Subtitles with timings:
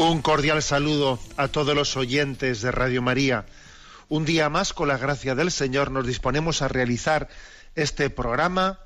[0.00, 3.44] Un cordial saludo a todos los oyentes de Radio María.
[4.08, 7.28] Un día más, con la gracia del Señor, nos disponemos a realizar
[7.74, 8.78] este programa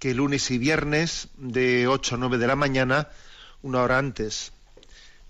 [0.00, 3.10] que lunes y viernes de 8 a 9 de la mañana,
[3.62, 4.50] una hora antes,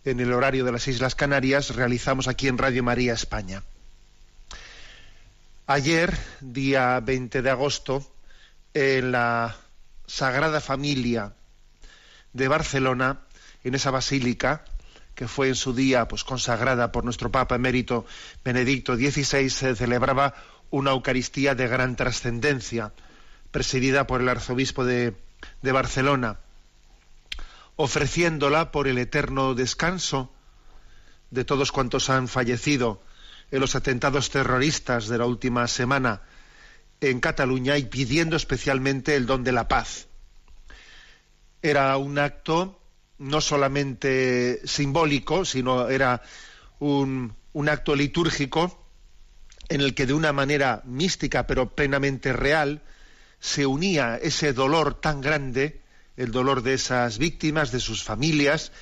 [0.07, 3.63] en el horario de las Islas Canarias, realizamos aquí en Radio María España.
[5.67, 8.11] Ayer, día 20 de agosto,
[8.73, 9.55] en la
[10.07, 11.35] Sagrada Familia
[12.33, 13.21] de Barcelona,
[13.65, 14.65] en esa basílica
[15.17, 18.05] que fue en su día pues consagrada por nuestro Papa emérito
[18.45, 20.35] Benedicto XVI, se celebraba
[20.71, 22.93] una Eucaristía de gran trascendencia,
[23.51, 25.17] presidida por el arzobispo de,
[25.63, 26.39] de Barcelona,
[27.77, 30.31] ofreciéndola por el eterno descanso
[31.31, 33.03] de todos cuantos han fallecido
[33.51, 36.23] en los atentados terroristas de la última semana
[37.01, 40.09] en Cataluña y pidiendo especialmente el don de la paz.
[41.63, 42.79] Era un acto
[43.19, 46.23] no solamente simbólico, sino era
[46.79, 47.35] un,
[47.69, 48.87] acto litúrgico
[49.69, 52.83] en el que de una manera mística pero plenamente real
[53.41, 55.81] se unía ese dolor tan grande,
[56.17, 58.73] el dolor de esas víctimas, de sus familias,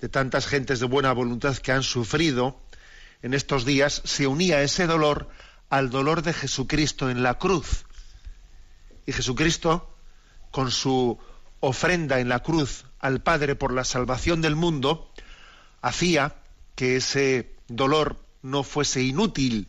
[0.00, 2.60] de tantas gentes de buena voluntad que han sufrido
[3.22, 5.28] en estos días, se unía ese dolor
[5.70, 7.86] al dolor de Jesucristo en la cruz.
[9.06, 9.96] Y Jesucristo,
[10.50, 11.18] con su
[11.64, 15.10] ofrenda en la cruz al Padre por la salvación del mundo,
[15.80, 16.36] hacía
[16.74, 19.68] que ese dolor no fuese inútil,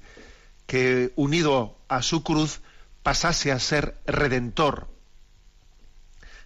[0.67, 2.61] que unido a su cruz
[3.03, 4.87] pasase a ser redentor.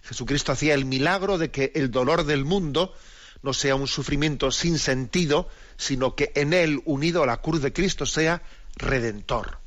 [0.02, 2.94] Jesucristo hacía el milagro de que el dolor del mundo
[3.42, 7.72] no sea un sufrimiento sin sentido, sino que en él, unido a la cruz de
[7.72, 8.42] Cristo, sea
[8.76, 9.58] redentor.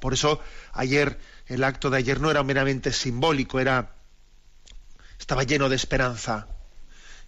[0.00, 0.40] Por eso
[0.72, 3.94] ayer, el acto de ayer no era meramente simbólico, era
[5.18, 6.46] estaba lleno de esperanza,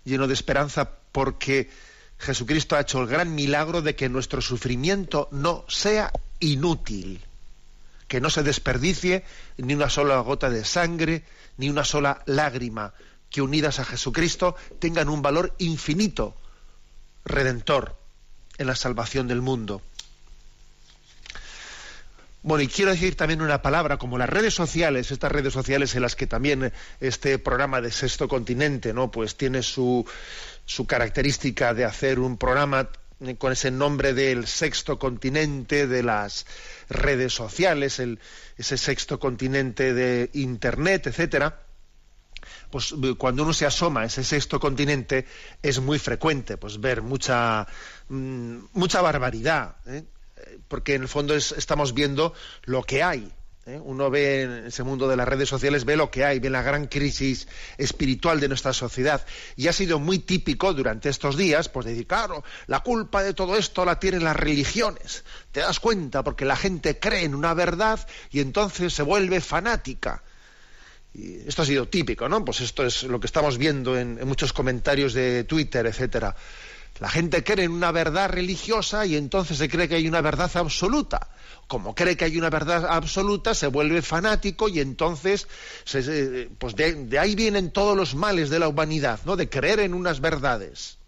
[0.04, 1.70] lleno de esperanza porque
[2.18, 7.20] Jesucristo ha hecho el gran milagro de que nuestro sufrimiento no sea inútil,
[8.08, 9.24] que no se desperdicie
[9.58, 11.24] ni una sola gota de sangre,
[11.56, 12.94] ni una sola lágrima,
[13.30, 16.36] que unidas a Jesucristo tengan un valor infinito,
[17.24, 17.96] redentor,
[18.58, 19.82] en la salvación del mundo.
[22.46, 26.02] Bueno, y quiero decir también una palabra, como las redes sociales, estas redes sociales en
[26.02, 29.10] las que también este programa de Sexto Continente, ¿no?
[29.10, 30.08] Pues tiene su,
[30.64, 32.88] su característica de hacer un programa
[33.38, 36.46] con ese nombre del sexto continente de las
[36.88, 38.20] redes sociales, el,
[38.56, 41.62] ese sexto continente de internet, etcétera.
[42.70, 45.26] Pues cuando uno se asoma a ese sexto continente
[45.62, 47.66] es muy frecuente pues ver mucha
[48.08, 50.04] mmm, mucha barbaridad, ¿eh?
[50.68, 53.32] Porque en el fondo es, estamos viendo lo que hay.
[53.66, 53.80] ¿eh?
[53.82, 56.62] Uno ve en ese mundo de las redes sociales, ve lo que hay, ve la
[56.62, 57.48] gran crisis
[57.78, 59.24] espiritual de nuestra sociedad.
[59.56, 63.56] Y ha sido muy típico durante estos días, pues decir, claro, la culpa de todo
[63.56, 65.24] esto la tienen las religiones.
[65.52, 70.22] Te das cuenta, porque la gente cree en una verdad y entonces se vuelve fanática.
[71.14, 72.44] Y esto ha sido típico, ¿no?
[72.44, 76.36] Pues esto es lo que estamos viendo en, en muchos comentarios de Twitter, etcétera.
[77.00, 80.50] La gente cree en una verdad religiosa y entonces se cree que hay una verdad
[80.54, 81.28] absoluta.
[81.66, 85.48] Como cree que hay una verdad absoluta, se vuelve fanático y entonces,
[86.58, 89.36] pues de, de, ahí vienen todos los males de la humanidad, ¿no?
[89.36, 90.98] De creer en unas verdades.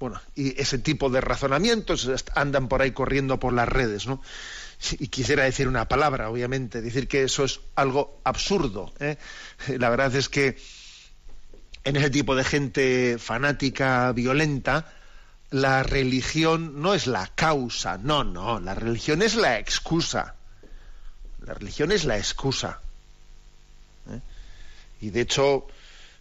[0.00, 4.20] Bueno, y ese tipo de razonamientos andan por ahí corriendo por las redes, ¿no?
[4.92, 8.92] Y quisiera decir una palabra, obviamente, decir que eso es algo absurdo.
[8.98, 9.18] ¿eh?
[9.78, 10.56] La verdad es que
[11.84, 14.92] en ese tipo de gente fanática, violenta,
[15.50, 20.34] la religión no es la causa, no, no, la religión es la excusa.
[21.44, 22.80] La religión es la excusa.
[24.10, 24.20] ¿eh?
[25.00, 25.66] Y de hecho,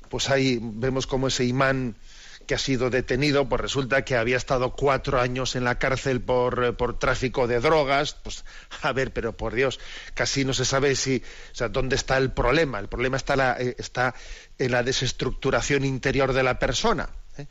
[0.09, 1.95] pues ahí vemos como ese imán
[2.49, 6.63] que ha sido detenido, pues resulta que había estado cuatro años en la cárcel por,
[6.63, 8.15] eh, por tráfico de drogas.
[8.15, 8.43] Pues,
[8.81, 9.79] a ver, pero por Dios,
[10.15, 12.79] casi no se sabe si, o sea, dónde está el problema.
[12.79, 14.15] El problema está, eh, está
[14.57, 17.09] en la desestructuración interior de la persona.
[17.37, 17.45] ¿eh?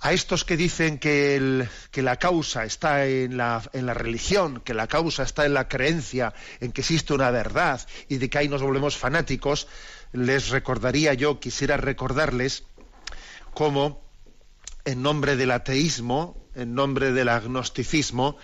[0.00, 4.60] A estos que dicen que, el, que la causa está en la, en la religión,
[4.62, 8.38] que la causa está en la creencia, en que existe una verdad y de que
[8.38, 9.68] ahí nos volvemos fanáticos,
[10.12, 12.64] les recordaría yo, quisiera recordarles
[13.54, 14.02] cómo
[14.84, 18.36] en nombre del ateísmo, en nombre del agnosticismo,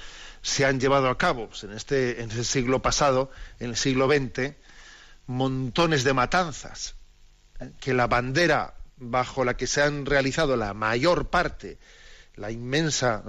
[0.42, 4.54] se han llevado a cabo pues, en, este, en siglo pasado, en el siglo XX,
[5.26, 6.94] montones de matanzas,
[7.60, 7.72] ¿eh?
[7.80, 11.78] que la bandera bajo la que se han realizado la mayor parte,
[12.36, 13.22] la inmensa,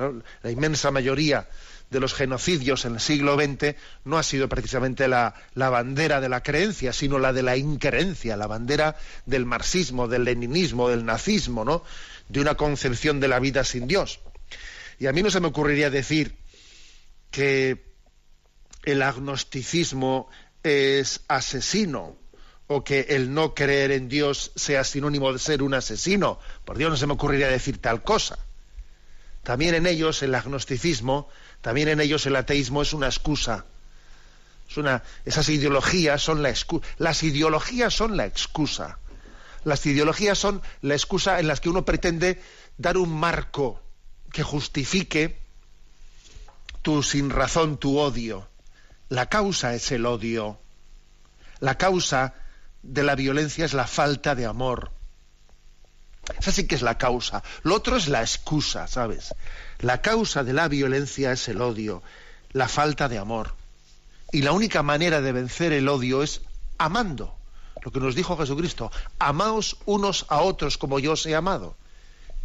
[0.44, 1.48] la inmensa mayoría
[1.90, 3.76] de los genocidios en el siglo XX
[4.06, 8.48] no ha sido precisamente la, bandera de la creencia, sino la de la increencia, la
[8.48, 11.84] bandera del marxismo, del leninismo, del nazismo, ¿no?
[12.28, 14.20] de una concepción de la vida sin Dios.
[15.00, 16.38] Y a mí no se me ocurriría decir
[17.32, 17.86] que
[18.84, 20.30] el agnosticismo
[20.64, 22.18] es asesino
[22.68, 26.40] o que el no creer en Dios sea sinónimo de ser un asesino.
[26.66, 28.38] Por Dios no se me ocurriría decir tal cosa.
[29.44, 31.30] También en ellos el agnosticismo
[31.62, 33.66] también en ellos el ateísmo es una excusa.
[34.70, 36.88] Es una, esas ideologías son la excusa.
[36.98, 39.00] Las ideologías son la excusa.
[39.64, 42.42] Las ideologías son la excusa en las que uno pretende
[42.78, 43.82] dar un marco
[44.32, 45.40] que justifique
[46.82, 48.48] tu sin razón, tu odio.
[49.10, 50.60] La causa es el odio.
[51.60, 52.36] La causa
[52.84, 54.92] de la violencia es la falta de amor.
[56.38, 57.44] Esa sí que es la causa.
[57.64, 59.34] Lo otro es la excusa, ¿sabes?
[59.80, 62.04] La causa de la violencia es el odio,
[62.52, 63.54] la falta de amor.
[64.32, 66.42] Y la única manera de vencer el odio es
[66.78, 67.36] amando.
[67.82, 71.78] Lo que nos dijo Jesucristo, amaos unos a otros como yo os he amado.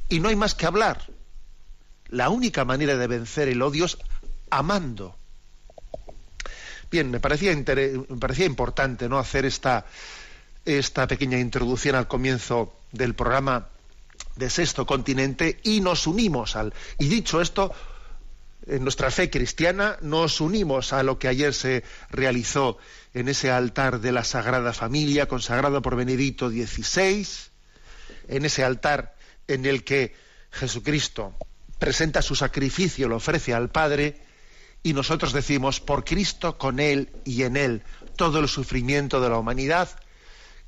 [0.08, 1.02] Y no hay más que hablar.
[2.08, 3.98] La única manera de vencer el odio es
[4.50, 5.16] amando.
[6.88, 9.18] Bien, me parecía, me parecía importante ¿no?
[9.18, 9.86] hacer esta,
[10.64, 13.68] esta pequeña introducción al comienzo del programa
[14.36, 16.72] de Sexto Continente y nos unimos al...
[16.98, 17.72] Y dicho esto,
[18.66, 22.78] en nuestra fe cristiana nos unimos a lo que ayer se realizó
[23.12, 27.26] en ese altar de la Sagrada Familia, consagrado por Benedicto XVI,
[28.28, 29.14] en ese altar
[29.46, 30.14] en el que
[30.50, 31.34] Jesucristo
[31.78, 34.22] presenta su sacrificio, lo ofrece al Padre,
[34.82, 37.82] y nosotros decimos, por Cristo, con Él y en Él,
[38.16, 39.88] todo el sufrimiento de la humanidad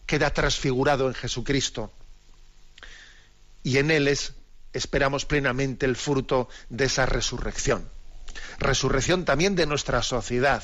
[0.06, 1.92] queda transfigurado en Jesucristo
[3.66, 4.34] y en él es,
[4.72, 7.90] esperamos plenamente el fruto de esa resurrección.
[8.60, 10.62] Resurrección también de nuestra sociedad.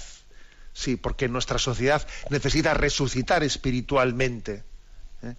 [0.72, 4.62] Sí, porque nuestra sociedad necesita resucitar espiritualmente.
[5.24, 5.34] ¿eh?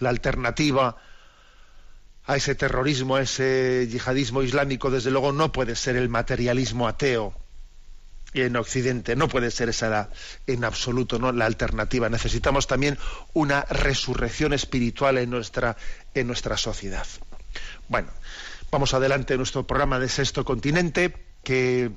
[0.00, 0.98] La alternativa
[2.26, 7.34] a ese terrorismo, a ese yihadismo islámico, desde luego, no puede ser el materialismo ateo
[8.34, 9.16] en Occidente.
[9.16, 10.10] No puede ser esa la,
[10.46, 11.32] en absoluto ¿no?
[11.32, 12.08] la alternativa.
[12.08, 12.98] Necesitamos también
[13.32, 15.76] una resurrección espiritual en nuestra,
[16.14, 17.06] en nuestra sociedad.
[17.88, 18.08] Bueno,
[18.70, 21.90] vamos adelante en nuestro programa de Sexto Continente, que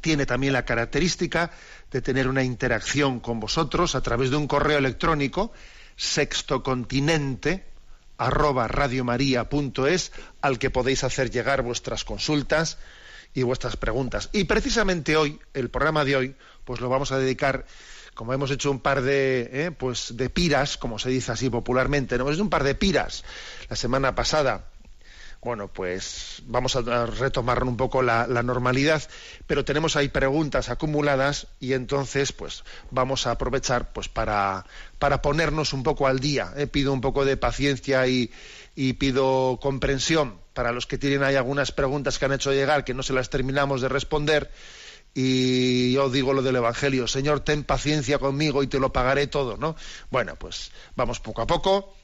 [0.00, 1.50] tiene también la característica
[1.90, 5.52] de tener una interacción con vosotros a través de un correo electrónico
[5.96, 7.66] sextocontinente
[8.18, 12.78] arroba radiomaria.es al que podéis hacer llegar vuestras consultas,
[13.34, 14.28] y vuestras preguntas.
[14.32, 17.66] Y precisamente hoy, el programa de hoy, pues lo vamos a dedicar,
[18.14, 22.18] como hemos hecho un par de, eh, pues de piras, como se dice así popularmente,
[22.18, 22.30] ¿no?
[22.30, 23.24] Es un par de piras
[23.68, 24.71] la semana pasada.
[25.44, 29.02] Bueno, pues vamos a retomar un poco la, normalidad,
[29.48, 34.64] pero tenemos ahí preguntas acumuladas y entonces, pues vamos a aprovechar, pues para,
[35.00, 36.52] para ponernos un poco al día.
[36.56, 36.68] ¿eh?
[36.68, 38.30] Pido un poco de paciencia y,
[38.76, 42.94] y pido comprensión para los que tienen ahí algunas preguntas que han hecho llegar que
[42.94, 44.48] no se las terminamos de responder
[45.12, 49.56] y yo digo lo del Evangelio, Señor, ten paciencia conmigo y te lo pagaré todo,
[49.56, 49.74] ¿no?
[50.10, 51.94] Bueno, pues vamos poco a poco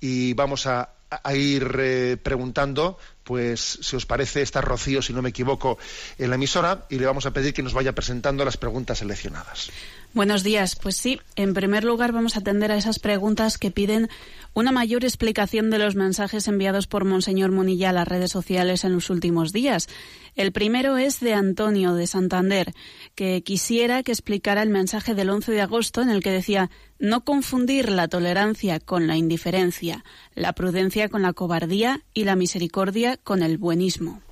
[0.00, 0.93] y vamos a,
[1.34, 5.78] ir eh, preguntando, pues si os parece, está Rocío, si no me equivoco,
[6.18, 9.70] en la emisora y le vamos a pedir que nos vaya presentando las preguntas seleccionadas.
[10.14, 10.76] Buenos días.
[10.76, 14.08] Pues sí, en primer lugar vamos a atender a esas preguntas que piden
[14.52, 18.92] una mayor explicación de los mensajes enviados por Monseñor Monilla a las redes sociales en
[18.92, 19.88] los últimos días.
[20.36, 22.72] El primero es de Antonio de Santander,
[23.16, 27.24] que quisiera que explicara el mensaje del 11 de agosto en el que decía no
[27.24, 30.04] confundir la tolerancia con la indiferencia,
[30.34, 34.22] la prudencia con la cobardía y la misericordia con el buenismo.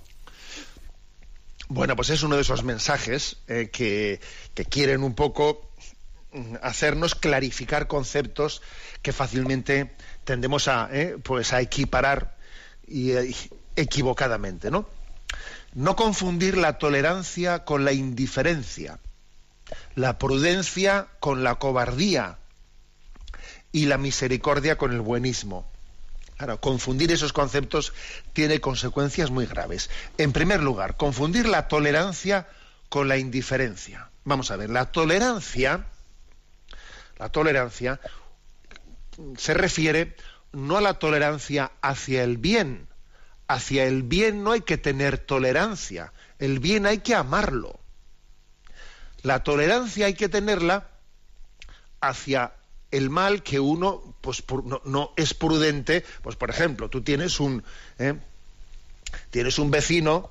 [1.68, 4.20] Bueno, pues es uno de esos mensajes eh, que,
[4.54, 5.70] que quieren un poco
[6.62, 8.62] hacernos clarificar conceptos
[9.02, 9.92] que fácilmente
[10.24, 12.36] tendemos a, eh, pues a equiparar
[12.86, 13.36] y, y
[13.76, 14.86] equivocadamente, ¿no?
[15.74, 18.98] No confundir la tolerancia con la indiferencia,
[19.94, 22.38] la prudencia con la cobardía
[23.72, 25.71] y la misericordia con el buenismo.
[26.42, 27.92] Claro, confundir esos conceptos
[28.32, 29.90] tiene consecuencias muy graves.
[30.18, 32.48] En primer lugar, confundir la tolerancia
[32.88, 34.10] con la indiferencia.
[34.24, 35.86] Vamos a ver, la tolerancia,
[37.16, 38.00] la tolerancia
[39.36, 40.16] se refiere
[40.50, 42.88] no a la tolerancia hacia el bien.
[43.46, 46.12] Hacia el bien no hay que tener tolerancia.
[46.40, 47.78] El bien hay que amarlo.
[49.22, 50.88] La tolerancia hay que tenerla
[52.00, 52.54] hacia
[52.92, 54.44] el mal que uno pues
[54.84, 56.04] no, es prudente.
[56.22, 57.64] Pues por ejemplo, tú tienes un
[57.98, 58.14] ¿eh?
[59.30, 60.30] tienes un vecino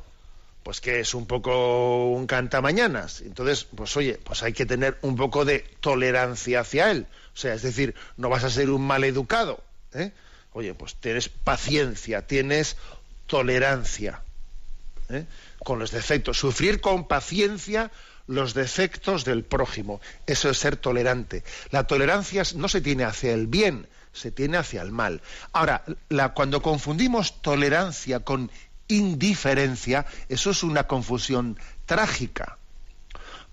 [0.63, 3.21] pues que es un poco un cantamañanas.
[3.21, 7.07] Entonces, pues oye, pues hay que tener un poco de tolerancia hacia él.
[7.33, 9.63] O sea, es decir, no vas a ser un mal educado.
[9.93, 10.11] ¿eh?
[10.53, 12.77] Oye, pues tienes paciencia, tienes
[13.25, 14.21] tolerancia
[15.09, 15.25] ¿eh?
[15.63, 16.37] con los defectos.
[16.37, 17.91] Sufrir con paciencia
[18.31, 19.99] los defectos del prójimo.
[20.25, 21.43] Eso es ser tolerante.
[21.69, 25.21] La tolerancia no se tiene hacia el bien, se tiene hacia el mal.
[25.51, 25.83] Ahora,
[26.33, 28.49] cuando confundimos tolerancia con
[28.87, 32.57] indiferencia, eso es una confusión trágica.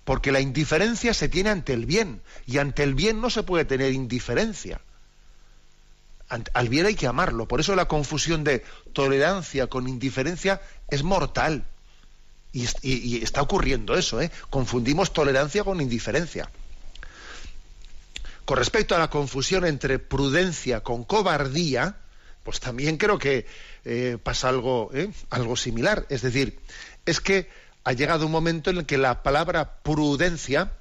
[0.05, 3.65] Porque la indiferencia se tiene ante el bien, y ante el bien no se puede
[3.65, 4.81] tener indiferencia.
[6.53, 7.47] Al bien hay que amarlo.
[7.47, 11.65] Por eso la confusión de tolerancia con indiferencia es mortal.
[12.51, 14.31] Y, está ocurriendo eso, ¿eh?
[14.49, 16.49] Confundimos tolerancia con indiferencia.
[18.45, 21.97] Con respecto a la confusión entre prudencia con cobardía,
[22.43, 23.45] pues también creo que
[23.85, 25.11] eh, pasa algo, ¿eh?
[25.29, 26.07] algo similar.
[26.09, 26.59] Es decir,
[27.05, 27.49] es que
[27.83, 30.71] ha llegado un momento en el que la palabra prudencia,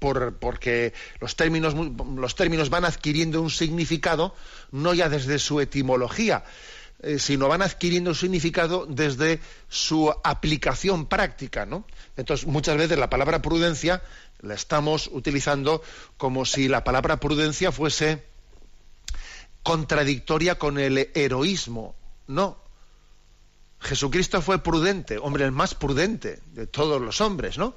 [0.00, 1.74] por, porque los términos,
[2.16, 4.34] los términos van adquiriendo un significado,
[4.72, 6.42] no ya desde su etimología,
[7.02, 11.86] eh, sino van adquiriendo significado desde su aplicación práctica, ¿no?
[12.16, 14.02] Entonces, muchas veces la palabra prudencia
[14.40, 15.82] la estamos utilizando
[16.16, 18.24] como si la palabra prudencia fuese
[19.62, 21.94] contradictoria con el heroísmo.
[22.26, 22.58] No.
[23.80, 27.74] Jesucristo fue prudente, hombre, el más prudente de todos los hombres, ¿no?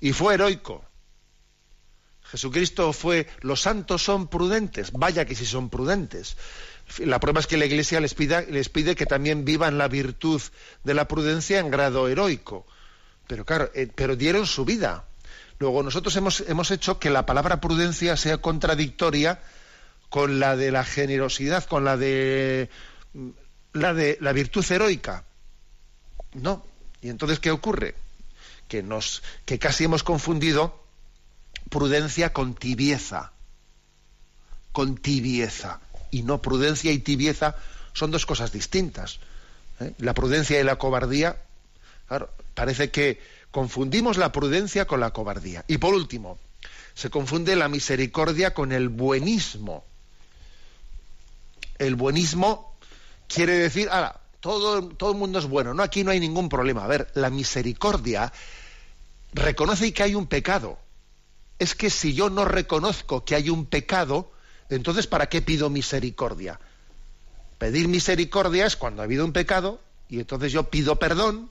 [0.00, 0.84] Y fue heroico.
[2.24, 6.36] Jesucristo fue, los santos son prudentes, vaya que si son prudentes.
[6.98, 8.16] La prueba es que la Iglesia les,
[8.48, 10.40] les pide que también vivan la virtud
[10.84, 12.66] de la prudencia en grado heroico.
[13.26, 15.04] Pero claro, eh, pero dieron su vida.
[15.58, 19.40] Luego nosotros hemos, hemos hecho que la palabra prudencia sea contradictoria
[20.08, 22.70] con la de la generosidad, con la de
[23.72, 25.24] la de la virtud heroica.
[26.34, 26.64] No.
[27.02, 27.94] ¿Y entonces qué ocurre?
[28.66, 30.84] Que nos que casi hemos confundido
[31.68, 33.32] prudencia con tibieza.
[34.72, 35.80] Con tibieza.
[36.10, 37.56] Y no prudencia y tibieza
[37.92, 39.18] son dos cosas distintas.
[39.80, 39.92] ¿eh?
[39.98, 41.42] La prudencia y la cobardía,
[42.06, 45.64] claro, parece que confundimos la prudencia con la cobardía.
[45.68, 46.38] Y por último,
[46.94, 49.84] se confunde la misericordia con el buenismo.
[51.78, 52.74] El buenismo
[53.28, 56.84] quiere decir, ahora, todo, todo el mundo es bueno, no, aquí no hay ningún problema.
[56.84, 58.32] A ver, la misericordia
[59.32, 60.78] reconoce que hay un pecado.
[61.58, 64.30] Es que si yo no reconozco que hay un pecado,
[64.68, 66.60] entonces ¿para qué pido misericordia?
[67.58, 71.50] Pedir misericordia es cuando ha habido un pecado y entonces yo pido perdón.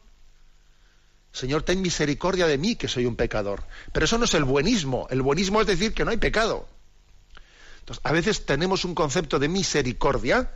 [1.32, 3.64] Señor, ten misericordia de mí, que soy un pecador.
[3.92, 5.08] Pero eso no es el buenismo.
[5.12, 6.68] El buenismo es decir que no hay pecado.
[7.82, 10.50] Entonces, a veces tenemos un concepto de misericordia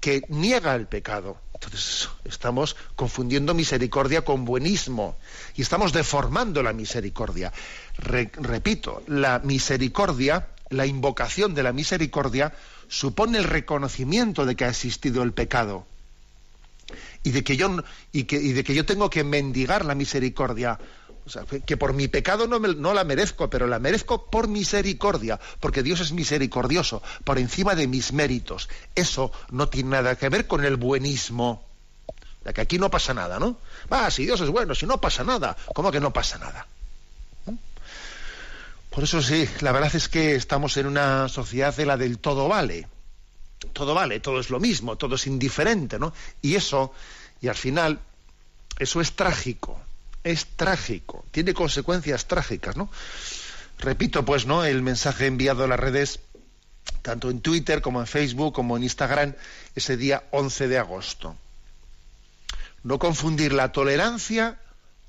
[0.00, 1.40] que niega el pecado.
[1.54, 5.16] Entonces estamos confundiendo misericordia con buenismo
[5.56, 7.52] y estamos deformando la misericordia.
[7.96, 12.52] repito, la misericordia, la invocación de la misericordia,
[12.88, 15.86] supone el reconocimiento de que ha existido el pecado
[17.22, 20.78] y de que yo, y de que yo tengo que mendigar la misericordia
[21.26, 25.40] o sea, que por mi pecado no, no, la merezco, pero la merezco por misericordia,
[25.60, 28.68] porque Dios es misericordioso, por encima de mis méritos.
[28.94, 31.64] Eso no tiene nada que ver con el buenismo.
[32.44, 33.56] De que aquí no pasa nada, ¿no?
[33.88, 36.66] Ah, si Dios es bueno, si no pasa nada, ¿cómo que no pasa nada?
[38.94, 42.48] Por eso sí, la verdad es que estamos en una sociedad de la del todo
[42.48, 42.86] vale.
[43.72, 46.12] Todo vale, todo es lo mismo, todo es indiferente, ¿no?
[46.42, 46.92] Y eso,
[47.40, 47.98] y al final,
[48.78, 49.80] eso es trágico
[50.24, 52.90] es trágico, tiene consecuencias trágicas, ¿no?
[53.78, 54.64] Repito, pues, ¿no?
[54.64, 56.20] El mensaje enviado a las redes,
[57.02, 59.34] tanto en Twitter como en Facebook como en Instagram,
[59.74, 61.36] ese día 11 de agosto.
[62.82, 64.58] No confundir la tolerancia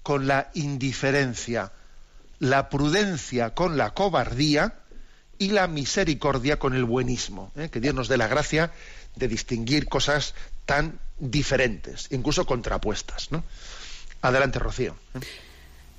[0.03, 1.71] con la indiferencia,
[2.39, 4.79] la prudencia con la cobardía
[5.37, 7.51] y la misericordia con el buenismo.
[7.55, 7.69] ¿eh?
[7.69, 8.71] Que Dios nos dé la gracia
[9.15, 10.33] de distinguir cosas
[10.65, 13.31] tan diferentes, incluso contrapuestas.
[13.31, 13.43] ¿no?
[14.21, 14.95] Adelante, Rocío.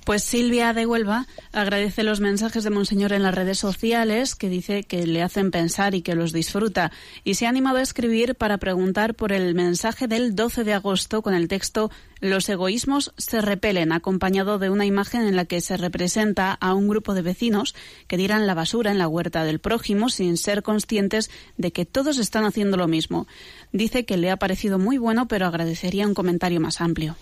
[0.07, 4.85] Pues Silvia de Huelva agradece los mensajes de Monseñor en las redes sociales, que dice
[4.85, 6.93] que le hacen pensar y que los disfruta.
[7.25, 11.21] Y se ha animado a escribir para preguntar por el mensaje del 12 de agosto
[11.21, 15.75] con el texto Los egoísmos se repelen, acompañado de una imagen en la que se
[15.75, 17.75] representa a un grupo de vecinos
[18.07, 22.17] que tiran la basura en la huerta del prójimo sin ser conscientes de que todos
[22.17, 23.27] están haciendo lo mismo.
[23.73, 27.17] Dice que le ha parecido muy bueno, pero agradecería un comentario más amplio.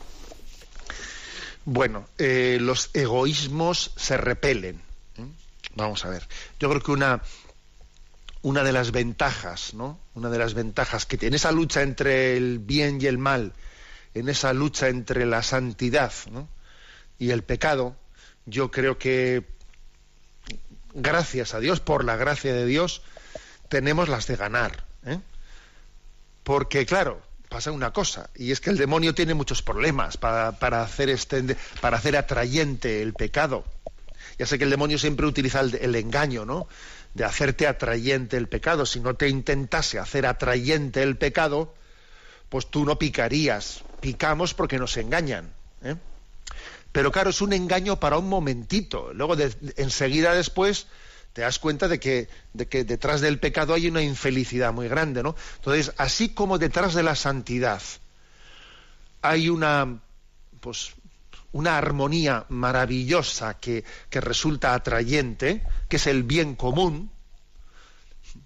[1.65, 4.81] Bueno, eh, los egoísmos se repelen.
[5.17, 5.25] ¿eh?
[5.73, 6.27] Vamos a ver.
[6.59, 7.23] Yo creo que una,
[8.43, 9.99] una de las ventajas, ¿no?
[10.13, 13.53] Una de las ventajas que tiene esa lucha entre el bien y el mal,
[14.13, 16.13] en esa lucha entre la santidad
[17.17, 17.95] y el pecado,
[18.45, 19.43] yo creo que
[20.93, 23.01] gracias a Dios, por la gracia de Dios,
[23.69, 24.85] tenemos las de ganar.
[25.03, 25.19] ¿eh?
[26.43, 30.49] Porque, claro, pasa una cosa, y es que el demonio tiene muchos problemas para,
[30.81, 33.65] hacer, este, para hacer atrayente el pecado.
[34.37, 36.67] Ya sé que el demonio siempre utiliza el, engaño, ¿no?
[37.13, 38.85] De hacerte atrayente el pecado.
[38.85, 41.73] Si no te intentase hacer atrayente el pecado,
[42.49, 43.83] pues tú no picarías.
[44.01, 45.53] Picamos porque nos engañan.
[45.83, 45.95] ¿eh?
[46.91, 49.13] Pero claro, es un engaño para un momentito.
[49.13, 49.37] Luego,
[49.77, 50.87] enseguida después,
[51.35, 55.21] te das cuenta de que, de que detrás del pecado hay una infelicidad muy grande,
[55.21, 55.35] ¿no?
[55.57, 57.81] Entonces, así como detrás de la santidad
[59.21, 59.99] hay una,
[60.61, 60.93] pues,
[61.51, 67.11] una armonía maravillosa que, que resulta atrayente, que es el bien común,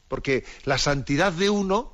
[0.07, 1.93] porque la santidad de uno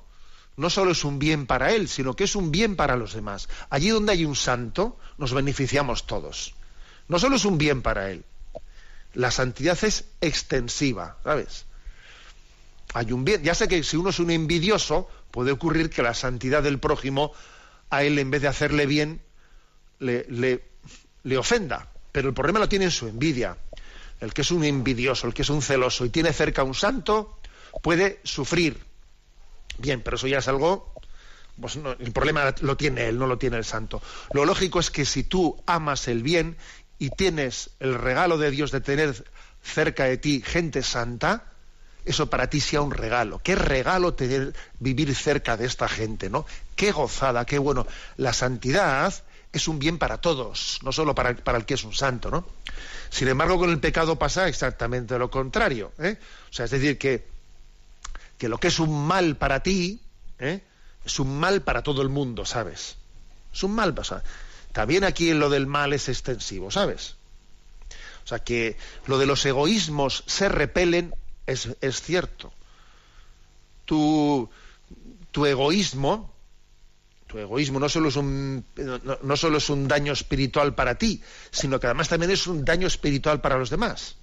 [0.55, 3.49] no solo es un bien para él, sino que es un bien para los demás.
[3.69, 6.55] Allí donde hay un santo, nos beneficiamos todos.
[7.09, 8.23] No solo es un bien para él,
[9.15, 11.65] la santidad es extensiva, ¿sabes?
[12.93, 13.43] Hay un bien.
[13.43, 17.33] Ya sé que si uno es un envidioso, puede ocurrir que la santidad del prójimo
[17.89, 19.21] a él, en vez de hacerle bien,
[19.99, 20.25] le,
[21.23, 21.89] le, ofenda.
[22.11, 23.57] Pero el problema lo tiene en su envidia.
[24.19, 26.75] El que es un envidioso, el que es un celoso y tiene cerca a un
[26.75, 27.39] santo,
[27.81, 28.77] puede sufrir.
[29.77, 30.93] Bien, pero eso ya es algo
[31.59, 34.01] pues el problema lo tiene él, no lo tiene el santo.
[34.33, 36.57] Lo lógico es que si tú amas el bien
[37.05, 39.25] y tienes el regalo de Dios de tener
[39.61, 41.43] cerca de ti gente santa,
[42.03, 43.39] eso para ti sea un regalo.
[43.43, 46.47] Qué regalo tener vivir cerca de esta gente, ¿no?
[46.75, 47.85] Qué gozada, qué bueno.
[48.17, 49.13] La santidad
[49.53, 52.47] es un bien para todos, no solo para, el que es un santo, ¿no?
[53.11, 55.91] Sin embargo, con el pecado pasa exactamente lo contrario.
[55.99, 56.17] ¿eh?
[56.49, 57.27] O sea, es decir, que,
[58.39, 60.01] que lo que es un mal para ti,
[60.39, 60.59] ¿eh?
[61.05, 62.97] es un mal para todo el mundo, ¿sabes?
[63.53, 64.23] Es un mal, pasa.
[64.75, 67.15] También aquí lo del mal es extensivo, ¿sabes?
[68.25, 71.69] O sea que lo de los egoísmos se repelen es,
[72.01, 72.51] cierto.
[73.85, 74.49] Tu,
[75.31, 76.29] tu, egoísmo,
[77.25, 78.65] tu egoísmo no solo, es un,
[79.21, 82.87] no, solo es un daño espiritual para ti, sino que además también es un daño
[82.87, 84.17] espiritual para los demás.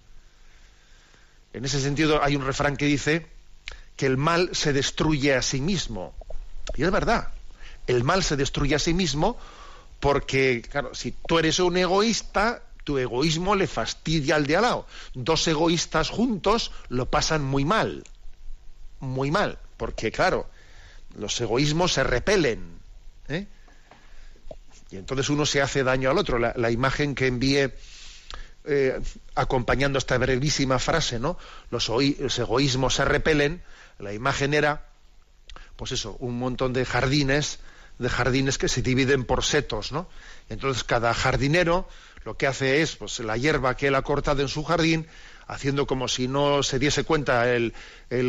[1.54, 3.26] En ese sentido hay un refrán que dice
[3.96, 6.14] que el mal se destruye a sí mismo.
[6.76, 7.28] Y es verdad,
[7.86, 9.38] el mal se destruye a sí mismo
[10.02, 14.86] porque, claro, si tú eres un egoísta, tu egoísmo le fastidia al de al lado.
[15.14, 18.02] Dos egoístas juntos lo pasan muy mal.
[18.98, 19.60] Muy mal.
[19.76, 20.50] Porque, claro,
[21.16, 22.80] los egoísmos se repelen.
[23.28, 23.46] ¿eh?
[24.90, 26.40] Y entonces uno se hace daño al otro.
[26.40, 27.72] La, imagen que envié
[28.64, 29.00] eh,
[29.36, 31.38] acompañando esta brevísima frase, ¿no?
[31.70, 33.62] Los, los egoísmos se repelen.
[34.00, 34.84] La imagen era,
[35.76, 37.60] pues eso, un montón de jardines
[37.98, 40.08] de jardines que se dividen por setos, ¿no?
[40.48, 41.88] Entonces cada jardinero
[42.24, 45.06] lo que hace es, pues la hierba que él ha cortado en su jardín,
[45.46, 47.74] haciendo como si no se diese cuenta el,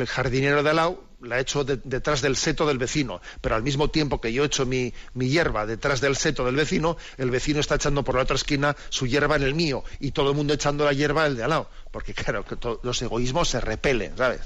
[0.07, 3.21] jardinero de al lado, la ha hecho detrás del seto del vecino.
[3.39, 6.55] Pero al mismo tiempo que yo he hecho mi, mi, hierba detrás del seto del
[6.55, 10.11] vecino, el vecino está echando por la otra esquina su hierba en el mío y
[10.11, 11.69] todo el mundo echando la hierba el de al lado.
[11.91, 14.41] Porque claro, que los egoísmos se repelen, ¿sabes?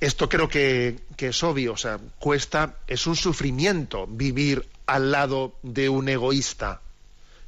[0.00, 5.88] Esto creo que, es obvio, o sea, cuesta, es un sufrimiento vivir al lado de
[5.88, 6.80] un egoísta.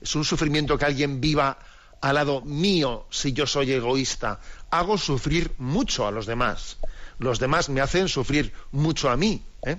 [0.01, 1.59] Es un sufrimiento que alguien viva
[2.01, 4.41] al lado mío si yo soy egoísta.
[4.71, 6.79] Hago sufrir mucho a los demás.
[7.19, 9.43] Los demás me hacen sufrir mucho a mí.
[9.65, 9.79] ¿eh?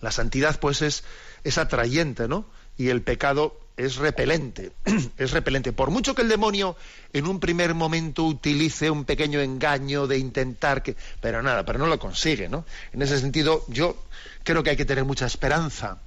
[0.00, 1.04] La santidad, pues, es,
[1.44, 2.46] es atrayente, ¿no?
[2.76, 4.72] Y el pecado es repelente,
[5.18, 5.72] es repelente.
[5.72, 6.76] Por mucho que el demonio
[7.12, 11.86] en un primer momento utilice un pequeño engaño de intentar que, pero nada, pero no
[11.86, 12.64] lo consigue, ¿no?
[12.92, 13.96] En ese sentido, yo
[14.44, 15.98] creo que hay que tener mucha esperanza,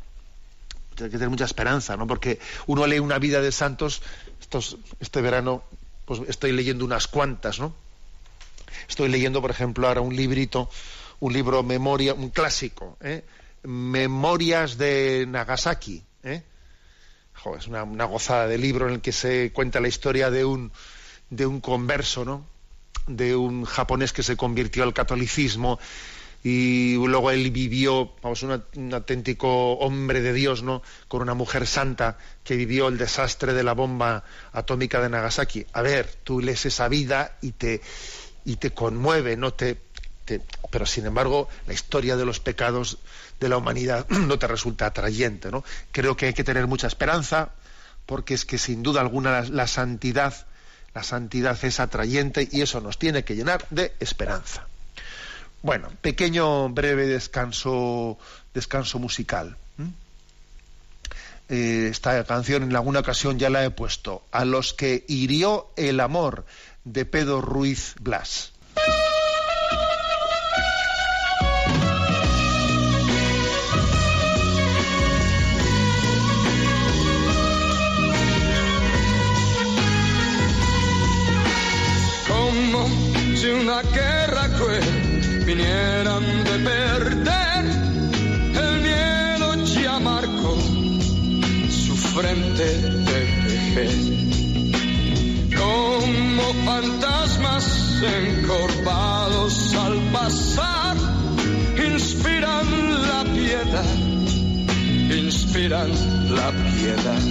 [1.00, 2.08] hay que tener mucha esperanza, ¿no?
[2.08, 4.02] Porque uno lee una vida de santos,
[4.42, 5.64] estos, este verano,
[6.06, 7.74] pues estoy leyendo unas cuantas, ¿no?
[8.88, 10.70] Estoy leyendo, por ejemplo, ahora un librito,
[11.20, 13.24] un libro memoria, un clásico, ¿eh?
[13.64, 16.02] Memorias de Nagasaki.
[16.24, 16.44] ¿eh?
[17.58, 20.72] Es una, gozada de libro en el que se cuenta la historia de un,
[21.30, 22.46] de un converso, ¿no?
[23.08, 25.80] de un japonés que se convirtió al catolicismo
[26.42, 30.82] y luego él vivió, vamos, un, auténtico hombre de Dios, ¿no?
[31.10, 34.24] Con una mujer santa que vivió el desastre de la bomba
[34.54, 35.66] atómica de Nagasaki.
[35.74, 37.82] A ver, tú lees esa vida y te,
[38.46, 39.54] y te conmueve, ¿no?
[39.54, 39.76] Te,
[40.70, 43.00] pero sin embargo, la historia de los pecados
[43.40, 45.64] de la humanidad no te resulta atrayente, ¿no?
[45.92, 47.50] Creo que hay que tener mucha esperanza,
[48.06, 50.48] porque es que sin duda alguna la santidad,
[50.94, 54.68] la santidad es atrayente y eso nos tiene que llenar de esperanza.
[55.62, 58.18] Bueno, pequeño breve descanso,
[58.54, 59.58] descanso musical.
[61.50, 64.24] Eh, esta canción en alguna ocasión ya la he puesto.
[64.32, 66.46] A los que hirió el amor
[66.84, 68.54] de Pedro Ruiz Blas.
[83.84, 87.66] Guerra cruel vinieran de perder,
[88.64, 90.58] el miedo ya marcó
[91.70, 92.66] su frente
[93.08, 93.96] de vejez.
[95.58, 100.98] Como fantasmas encorvados al pasar,
[101.94, 102.68] inspiran
[103.08, 103.96] la piedad,
[105.10, 105.92] inspiran
[106.36, 107.24] la piedad.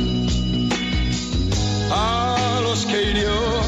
[1.91, 3.68] A los que hirió,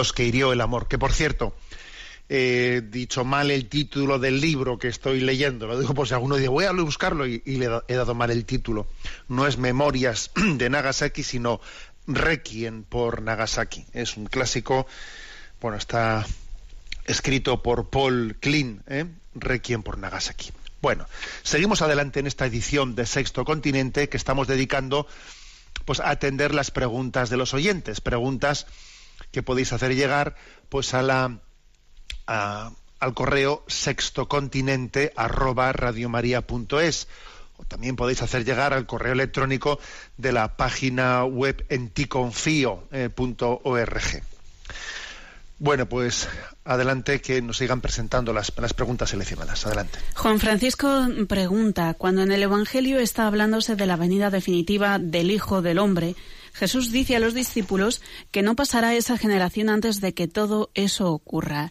[0.00, 0.88] los que hirió el amor.
[0.88, 1.54] Que por cierto,
[2.30, 5.66] he dicho mal el título del libro que estoy leyendo.
[5.66, 8.46] Lo digo por si alguno dice, voy a buscarlo y, le he dado mal el
[8.46, 8.86] título.
[9.28, 11.60] No es Memorias de Nagasaki, sino
[12.06, 13.84] Requiem por Nagasaki.
[13.92, 14.86] Es un clásico,
[15.60, 16.26] bueno, está
[17.04, 19.04] escrito por Paul Klein, ¿eh?
[19.34, 20.50] Requiem por Nagasaki.
[20.80, 21.06] Bueno,
[21.42, 25.06] seguimos adelante en esta edición de Sexto Continente que estamos dedicando
[25.84, 28.66] pues, a atender las preguntas de los oyentes, preguntas
[29.32, 30.36] que podéis hacer llegar
[30.68, 31.38] pues a la
[32.26, 37.08] al correo sextocontinente arroba radiomaria.es
[37.56, 39.80] O también podéis hacer llegar al correo electrónico
[40.16, 44.22] de la página web enticonfio.org.
[45.58, 46.28] Bueno, pues
[46.64, 49.66] adelante que nos sigan presentando las, las, preguntas seleccionadas.
[49.66, 49.98] Adelante.
[50.14, 55.60] Juan Francisco pregunta, cuando en el Evangelio está hablándose de la venida definitiva del Hijo
[55.60, 56.16] del Hombre,
[56.52, 61.10] Jesús dice a los discípulos que no pasará esa generación antes de que todo eso
[61.10, 61.70] ocurra.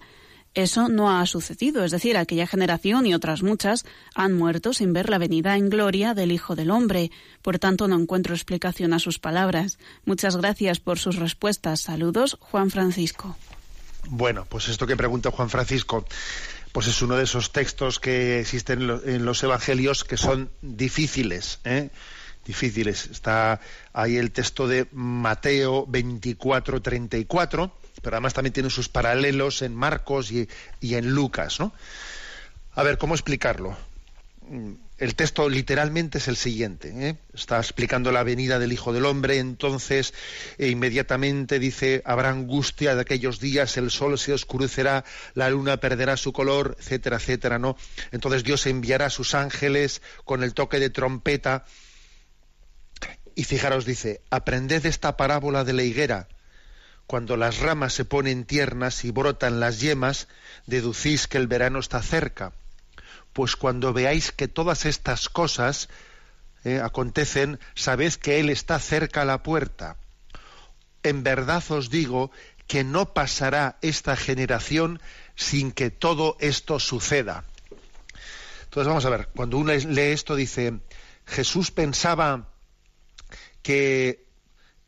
[0.56, 5.10] Eso no ha sucedido, es decir, aquella generación y otras muchas han muerto sin ver
[5.10, 7.12] la venida en gloria del Hijo del Hombre.
[7.44, 9.78] Por tanto, no encuentro explicación a sus palabras.
[10.06, 11.82] Muchas gracias por sus respuestas.
[11.82, 13.38] Saludos, Juan Francisco.
[14.08, 16.06] Bueno, pues esto que pregunta Juan Francisco,
[16.72, 21.90] pues es uno de esos textos que existen en los evangelios que son difíciles, ¿eh?
[22.46, 23.08] Difíciles.
[23.08, 23.60] Está
[23.94, 27.72] ahí el texto de Mateo 24, 34,
[28.02, 30.48] pero además también tiene sus paralelos en Marcos y,
[30.80, 31.74] y en Lucas, ¿no?
[32.76, 33.76] A ver, ¿cómo explicarlo?
[35.00, 36.92] el texto literalmente es el siguiente.
[36.96, 37.16] ¿eh?
[37.34, 40.14] Está explicando la venida del Hijo del Hombre, entonces
[40.58, 46.18] e inmediatamente dice, habrá angustia de aquellos días, el sol se oscurecerá, la luna perderá
[46.18, 47.78] su color, etcétera, etcétera, ¿no?
[48.12, 51.66] Entonces Dios enviará a sus ángeles con el toque de trompeta.
[53.40, 56.28] Y fijaros, dice, aprended esta parábola de la higuera.
[57.08, 60.28] Cuando las ramas se ponen tiernas y brotan las yemas,
[60.68, 62.52] deducís que el verano está cerca
[63.34, 65.88] pues cuando veáis que todas estas cosas
[66.64, 69.96] eh, acontecen, sabed que Él está cerca a la puerta.
[71.04, 72.32] En verdad os digo
[72.68, 75.00] que no pasará esta generación
[75.36, 77.46] sin que todo esto suceda.
[78.66, 80.80] Entonces vamos a ver, cuando uno lee esto dice,
[81.26, 82.49] Jesús pensaba
[83.62, 84.26] que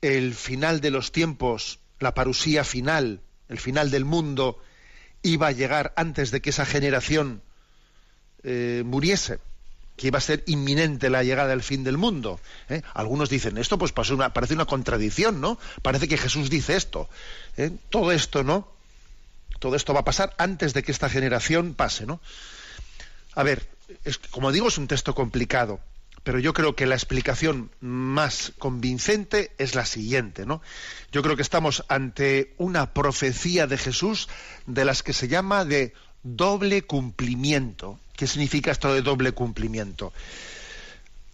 [0.02, 4.58] el final de los tiempos, la parusía final, el final del mundo,
[5.22, 7.42] iba a llegar antes de que esa generación
[8.44, 9.40] eh, muriese
[9.96, 12.40] que iba a ser inminente la llegada del fin del mundo.
[12.70, 12.82] ¿eh?
[12.96, 15.60] Algunos dicen, esto pues pasó una, parece una contradicción, ¿no?
[15.84, 17.08] Parece que Jesús dice esto.
[17.58, 17.70] ¿eh?
[17.90, 18.68] Todo esto, ¿no?
[19.60, 22.20] Todo esto va a pasar antes de que esta generación pase, ¿no?
[23.36, 23.70] A ver,
[24.32, 25.80] como digo, es un texto complicado,
[26.24, 30.62] pero yo creo que la explicación más convincente es la siguiente, ¿no?
[31.12, 34.30] Yo creo que estamos ante una profecía de Jesús
[34.68, 38.00] de las que se llama de doble cumplimiento.
[38.16, 40.14] ¿Qué significa esto de doble cumplimiento?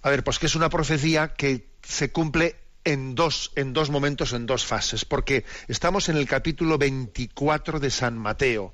[0.02, 4.32] A ver, pues que es una profecía que se cumple en dos, en dos momentos,
[4.32, 8.74] en dos fases, porque estamos en el capítulo 24 de San Mateo,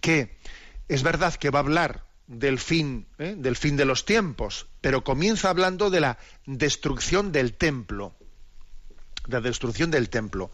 [0.00, 0.36] que
[0.86, 3.34] es verdad que va a hablar del fin, ¿eh?
[3.36, 8.14] del fin de los tiempos, pero comienza hablando de la destrucción del templo,
[9.26, 10.50] la destrucción del templo.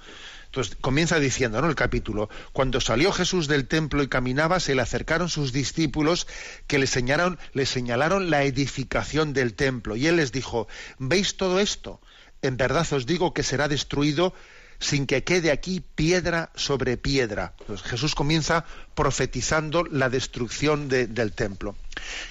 [0.46, 1.68] Entonces comienza diciendo, ¿no?
[1.68, 6.26] El capítulo, cuando salió Jesús del templo y caminaba, se le acercaron sus discípulos
[6.66, 9.94] que le señalaron, le señalaron la edificación del templo.
[9.94, 10.66] Y él les dijo,
[10.98, 12.00] ¿veis todo esto?
[12.42, 14.35] En verdad os digo que será destruido
[14.81, 17.55] sin que quede aquí piedra sobre piedra.
[17.61, 18.64] Entonces, Jesús comienza
[18.95, 21.77] profetizando la destrucción del templo.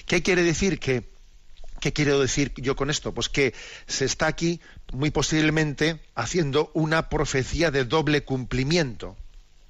[0.06, 0.78] ¿Qué quiere decir?
[0.78, 1.08] Que
[1.80, 3.14] ¿Qué quiero decir yo con esto?
[3.14, 3.54] Pues que
[3.86, 4.60] se está aquí
[4.92, 9.16] muy posiblemente haciendo una profecía de doble cumplimiento.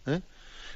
[0.06, 0.20] ¿eh?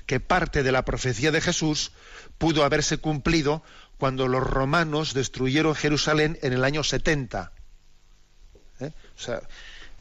[0.06, 1.90] Que parte de la profecía de Jesús
[2.38, 3.64] pudo haberse cumplido
[3.98, 7.50] cuando los romanos destruyeron Jerusalén en el año 70.
[8.78, 8.92] ¿eh?
[9.16, 9.42] O sea,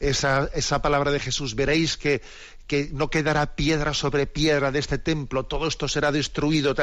[0.10, 2.22] esa, esa, palabra de Jesús, veréis que,
[2.68, 6.76] que no quedará piedra sobre piedra de este templo, todo esto será destruido.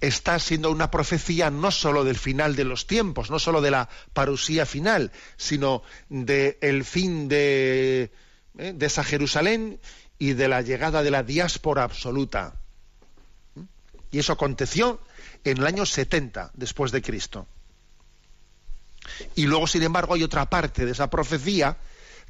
[0.00, 3.88] Está siendo una profecía no sólo del final de los tiempos, no sólo de la
[4.12, 8.10] parusía final, sino del fin de,
[8.58, 9.78] eh, de, esa Jerusalén
[10.18, 12.54] y de la llegada de la diáspora absoluta.
[14.10, 15.00] Y eso aconteció
[15.44, 17.46] en el año 70 después de Cristo.
[19.34, 21.76] Y luego, sin embargo, hay otra parte de esa profecía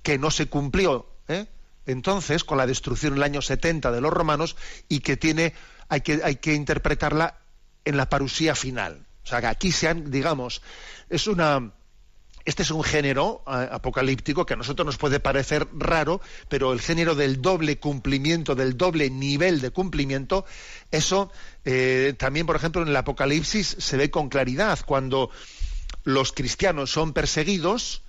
[0.02, 1.46] que no se cumplió ¿eh?
[1.86, 4.56] entonces con la destrucción en el año 70 de los romanos
[4.88, 5.54] y que tiene
[5.88, 7.38] hay que, hay que interpretarla
[7.84, 9.06] en la parusía final.
[9.24, 10.62] O sea, que aquí se han, digamos,
[11.08, 11.72] es una,
[12.44, 17.14] este es un género apocalíptico que a nosotros nos puede parecer raro, pero el género
[17.14, 20.46] del doble cumplimiento, del doble nivel de cumplimiento,
[20.90, 21.30] eso
[21.64, 25.30] eh, también, por ejemplo, en el Apocalipsis se ve con claridad cuando
[26.04, 28.02] los cristianos son perseguidos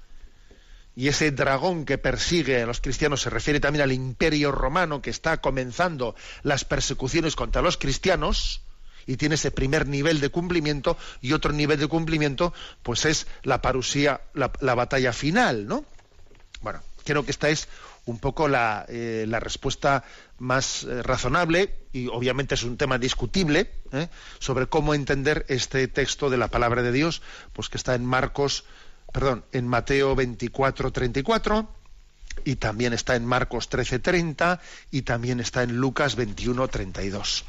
[0.95, 5.09] y ese dragón que persigue a los cristianos se refiere también al imperio romano que
[5.09, 8.61] está comenzando las persecuciones contra los cristianos
[9.07, 13.61] y tiene ese primer nivel de cumplimiento y otro nivel de cumplimiento pues es la
[13.61, 15.85] parusía, la, batalla final, ¿no?
[16.61, 17.67] Bueno, creo que esta es
[18.05, 20.03] un poco la, eh, la respuesta
[20.39, 24.09] más eh, razonable y obviamente es un tema discutible ¿eh?
[24.39, 27.21] sobre cómo entender este texto de la palabra de Dios,
[27.53, 28.65] pues que está en Marcos,
[29.11, 31.67] perdón, en Mateo 24, 34
[32.45, 34.59] y también está en Marcos 13, 30
[34.91, 37.45] y también está en Lucas 21, 32.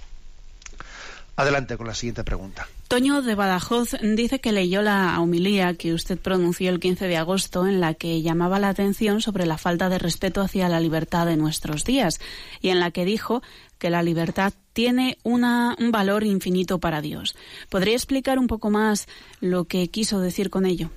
[1.35, 2.69] Adelante con la siguiente pregunta.
[2.89, 7.67] Toño de Badajoz dice que leyó la homilía que usted pronunció el 15 de agosto
[7.67, 11.39] en la que llamaba la atención sobre la falta de respeto hacia la libertad de
[11.39, 12.21] nuestros días
[12.61, 13.43] y en la que dijo
[13.79, 17.35] que la libertad tiene un valor infinito para Dios.
[17.71, 19.09] ¿Podría explicar un poco más
[19.41, 20.91] lo que quiso decir con ello?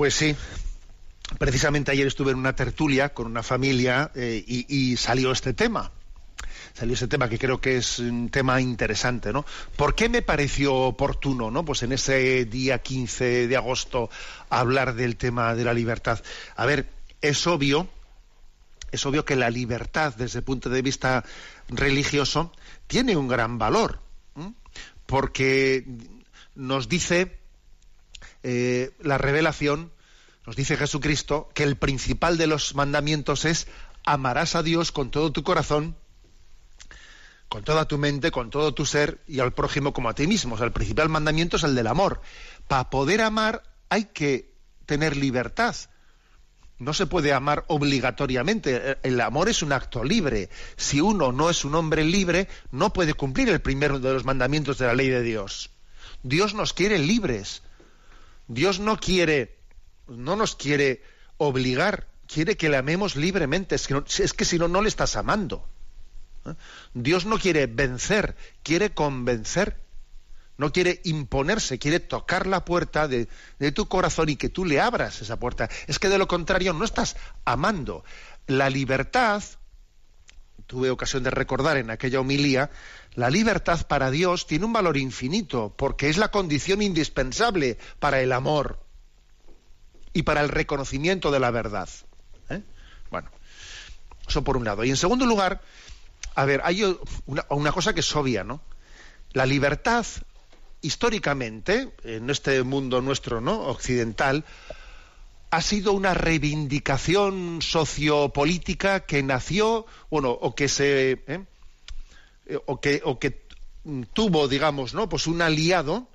[0.00, 0.34] Pues sí.
[1.38, 5.92] Precisamente ayer estuve en una tertulia con una familia eh, y, salió este tema
[6.72, 9.44] salió ese tema que creo que es un tema interesante, ¿no?
[9.76, 11.66] ¿Por qué me pareció oportuno, ¿no?
[11.66, 14.08] Pues en ese día 15 de agosto
[14.48, 16.22] hablar del tema de la libertad.
[16.56, 16.88] A ver,
[17.20, 17.86] es obvio,
[18.92, 21.26] es obvio que la libertad desde el punto de vista
[21.68, 22.54] religioso
[22.86, 24.00] tiene un gran valor,
[25.04, 25.84] porque
[26.54, 27.39] nos dice
[28.42, 29.92] eh, la revelación,
[30.46, 33.66] nos dice Jesucristo que el principal de los mandamientos es
[34.04, 35.96] amarás a Dios con todo tu corazón,
[37.48, 40.54] con toda tu mente, con todo tu ser y al prójimo como a ti mismo.
[40.54, 42.22] O sea, el principal mandamiento es el del amor.
[42.68, 44.54] Para poder amar hay que
[44.86, 45.74] tener libertad.
[46.78, 48.96] No se puede amar obligatoriamente.
[49.02, 50.48] El amor es un acto libre.
[50.76, 54.78] Si uno no es un hombre libre, no puede cumplir el primero de los mandamientos
[54.78, 55.70] de la ley de Dios.
[56.22, 57.62] Dios nos quiere libres.
[58.50, 59.56] Dios no quiere,
[60.08, 61.04] no nos quiere
[61.36, 63.76] obligar, quiere que le amemos libremente.
[63.76, 65.68] Es que, es que si no, no le estás amando.
[66.44, 66.54] ¿Eh?
[66.92, 69.80] Dios no quiere vencer, quiere convencer.
[70.58, 74.78] No quiere imponerse, quiere tocar la puerta de, de, tu corazón y que tú le
[74.78, 75.70] abras esa puerta.
[75.86, 78.04] Es que de lo contrario no estás amando.
[78.46, 79.42] La libertad,
[80.66, 82.70] tuve ocasión de recordar en aquella homilía,
[83.14, 88.32] la libertad para Dios tiene un valor infinito porque es la condición indispensable para el
[88.32, 88.78] amor
[90.12, 91.88] y para el reconocimiento de la verdad.
[92.50, 92.62] ¿Eh?
[93.10, 93.30] Bueno,
[94.28, 94.84] eso por un lado.
[94.84, 95.60] Y en segundo lugar,
[96.34, 96.84] a ver, hay
[97.26, 98.60] una, cosa que es obvia, ¿no?
[99.32, 100.06] La libertad,
[100.80, 103.60] históricamente, en este mundo nuestro, ¿no?
[103.62, 104.44] Occidental,
[105.50, 111.44] ha sido una reivindicación sociopolítica que nació, bueno, o que se, ¿eh?
[112.66, 113.46] O que,
[114.12, 115.08] tuvo, digamos, ¿no?
[115.08, 116.08] Pues un aliado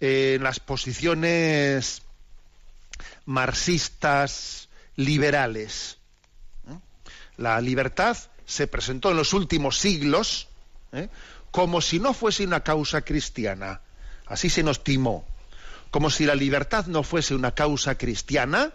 [0.00, 2.02] en las posiciones
[3.24, 5.98] marxistas liberales.
[6.68, 6.78] ¿eh?
[7.36, 10.48] La libertad se presentó en los últimos siglos
[10.92, 11.08] ¿eh?
[11.50, 13.80] como si no fuese una causa cristiana.
[14.26, 15.24] Así se nos timó.
[15.90, 18.72] Como si la libertad no fuese una causa cristiana,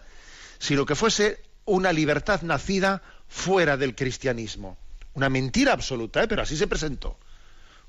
[0.59, 4.77] sino que fuese una libertad nacida fuera del cristianismo.
[5.17, 6.27] Una mentira absoluta, ¿eh?
[6.27, 7.17] pero así se presentó.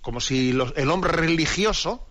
[0.01, 2.09] Como si los, el hombre religioso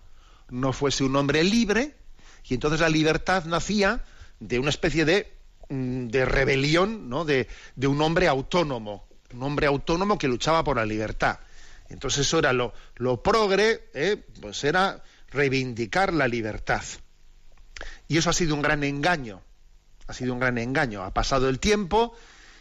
[0.48, 1.96] no fuese un hombre libre,
[2.44, 4.04] y entonces la libertad nacía
[4.38, 5.32] de una especie de,
[5.70, 7.24] mm, de rebelión, ¿no?
[7.24, 11.40] de, de un hombre autónomo, un hombre autónomo que luchaba por la libertad.
[11.88, 12.72] Entonces eso era lo,
[13.20, 14.24] progre, ¿eh?
[14.40, 15.02] pues era
[15.32, 16.84] reivindicar la libertad.
[18.06, 19.42] Y eso ha sido un gran engaño,
[20.06, 21.02] ha sido un gran engaño.
[21.02, 22.16] Ha pasado el tiempo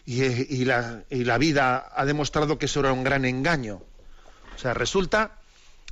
[0.08, 3.82] y, la vida ha demostrado que eso era un gran engaño.
[4.56, 5.38] O sea, resulta,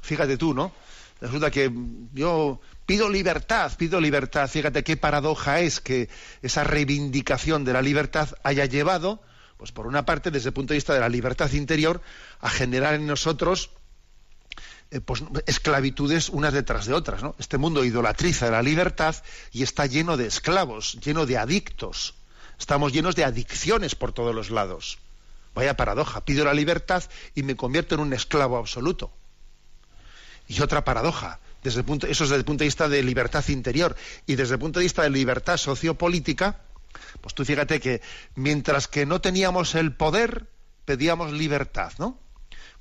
[0.01, 0.71] fíjate tú, ¿no?
[1.19, 1.69] Resulta que
[2.13, 4.49] yo pido libertad, pido libertad.
[4.49, 6.07] Fíjate qué paradoja es que
[6.41, 9.21] esa reivindicación de la libertad haya llevado
[9.57, 12.01] pues por una parte, desde el punto de vista de la libertad interior,
[12.41, 13.71] a generar en nosotros
[14.91, 17.23] eh, pues, esclavitudes unas detrás de otras.
[17.23, 17.35] ¿no?
[17.39, 19.15] Este mundo idolatriza la libertad
[19.51, 22.15] y está lleno de esclavos, lleno de adictos.
[22.59, 24.99] Estamos llenos de adicciones por todos los lados.
[25.53, 29.11] Vaya paradoja, pido la libertad y me convierto en un esclavo absoluto.
[30.47, 33.47] Y otra paradoja, desde el punto, eso es desde el punto de vista de libertad
[33.47, 33.95] interior.
[34.27, 36.61] Y desde el punto de vista de libertad sociopolítica,
[37.21, 38.01] pues tú fíjate que
[38.35, 40.47] mientras que no teníamos el poder,
[40.85, 42.19] pedíamos libertad, ¿no?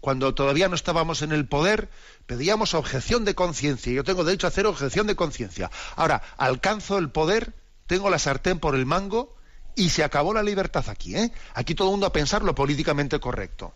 [0.01, 1.89] Cuando todavía no estábamos en el poder,
[2.27, 3.93] pedíamos objeción de conciencia.
[3.93, 5.71] Yo tengo derecho a hacer objeción de conciencia.
[5.97, 7.55] Ahora, alcanzo el poder,
[7.87, 9.35] tengo la sartén por el mango
[9.77, 11.33] y se acabó la libertad aquí, ¿eh?
[11.55, 13.75] Aquí todo el mundo a pensar lo políticamente correcto.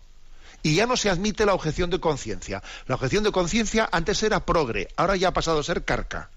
[0.63, 2.63] Y ya no se admite la objeción de conciencia.
[2.87, 6.31] La objeción de conciencia antes era progre, ahora ya ha pasado a ser carca.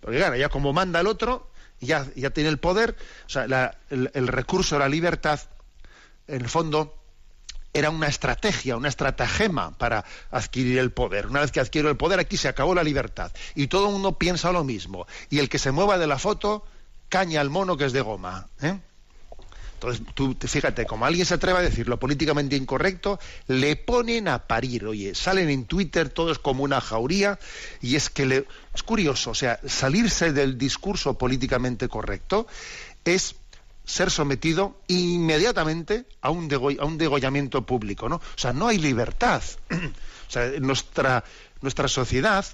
[0.00, 1.50] Porque claro, ya como manda el otro,
[1.80, 2.96] ya, ya tiene el poder,
[3.26, 5.40] o sea, la, el, el, recurso a la libertad,
[6.26, 6.94] en el fondo,
[7.72, 11.26] era una estrategia, una estratagema para adquirir el poder.
[11.26, 13.30] Una vez que adquiero el poder, aquí se acabó la libertad.
[13.54, 15.06] Y todo el mundo piensa lo mismo.
[15.30, 16.64] Y el que se mueva de la foto,
[17.08, 18.48] caña al mono que es de goma.
[18.62, 18.78] ¿eh?
[19.74, 24.46] Entonces, tú fíjate, como alguien se atreve a decir lo políticamente incorrecto, le ponen a
[24.48, 24.86] parir.
[24.86, 27.38] Oye, salen en Twitter todos como una jauría
[27.80, 28.46] y es que le...
[28.74, 32.48] es curioso, o sea, salirse del discurso políticamente correcto
[33.04, 33.36] es
[33.84, 38.16] ser sometido inmediatamente a un, a un degollamiento público, ¿no?
[38.16, 39.42] O sea, no hay libertad.
[39.70, 41.22] o sea, nuestra,
[41.62, 42.44] nuestra sociedad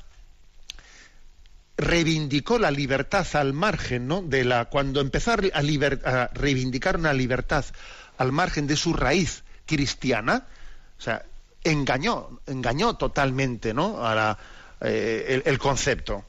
[1.77, 4.23] reivindicó la libertad al margen, ¿no?
[4.23, 7.65] De la cuando empezó a, a, reivindicar una libertad
[8.19, 10.47] al margen de su raíz cristiana,
[10.99, 11.25] o sea,
[11.65, 14.07] engañó, engañó totalmente, ¿no?
[14.07, 14.39] A la,
[14.81, 16.25] eh, el, el, concepto,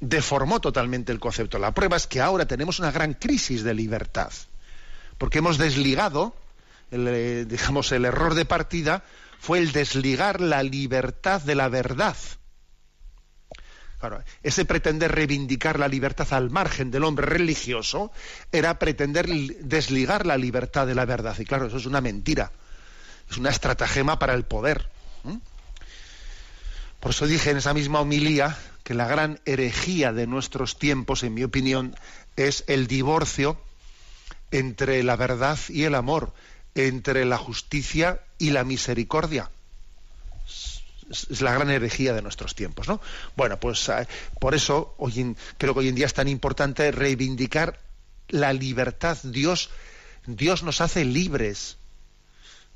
[0.00, 1.58] deformó totalmente el concepto.
[1.58, 4.32] La prueba es que ahora tenemos una gran crisis de libertad,
[5.16, 6.34] porque hemos desligado,
[6.90, 9.02] el, eh, digamos, el error de partida
[9.38, 12.16] fue el desligar la libertad de la verdad
[14.42, 18.10] ese pretender reivindicar la libertad al margen del hombre religioso
[18.50, 21.38] era pretender desligar la libertad de la verdad.
[21.38, 22.50] Y claro, eso es una mentira.
[23.30, 24.88] Es una estratagema para el poder.
[26.98, 31.34] Por eso dije en esa misma homilía que la gran herejía de nuestros tiempos, en
[31.34, 31.94] mi opinión,
[32.36, 33.60] es el divorcio
[34.50, 36.32] entre la verdad y el amor,
[36.74, 39.50] entre la justicia y la misericordia
[41.10, 43.00] es la gran herejía de nuestros tiempos, ¿no?
[43.36, 44.06] Bueno, pues eh,
[44.38, 44.94] por eso
[45.58, 47.80] creo que hoy en día es tan importante reivindicar
[48.28, 49.18] la libertad.
[49.24, 49.70] Dios,
[50.26, 51.76] Dios nos hace libres.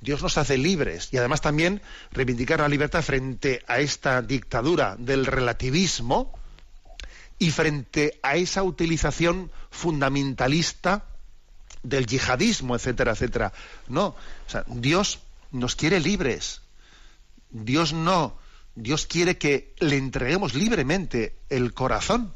[0.01, 1.81] Dios nos hace libres y además también
[2.11, 6.39] reivindicar la libertad frente a esta dictadura del relativismo
[7.39, 11.07] y frente a esa utilización fundamentalista
[11.83, 13.53] del yihadismo, etcétera, etcétera.
[13.89, 14.15] No,
[14.67, 15.21] Dios
[15.53, 16.61] nos quiere libres.
[17.55, 18.37] Dios no,
[18.75, 22.35] Dios quiere que le entreguemos libremente el corazón.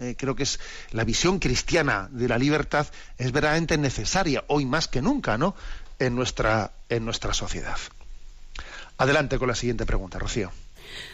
[0.00, 0.58] Eh, creo que es
[0.90, 2.86] la visión cristiana de la libertad
[3.16, 5.54] es verdaderamente necesaria hoy más que nunca, ¿no?
[5.98, 7.78] En nuestra en nuestra sociedad.
[8.98, 10.50] Adelante con la siguiente pregunta, Rocío.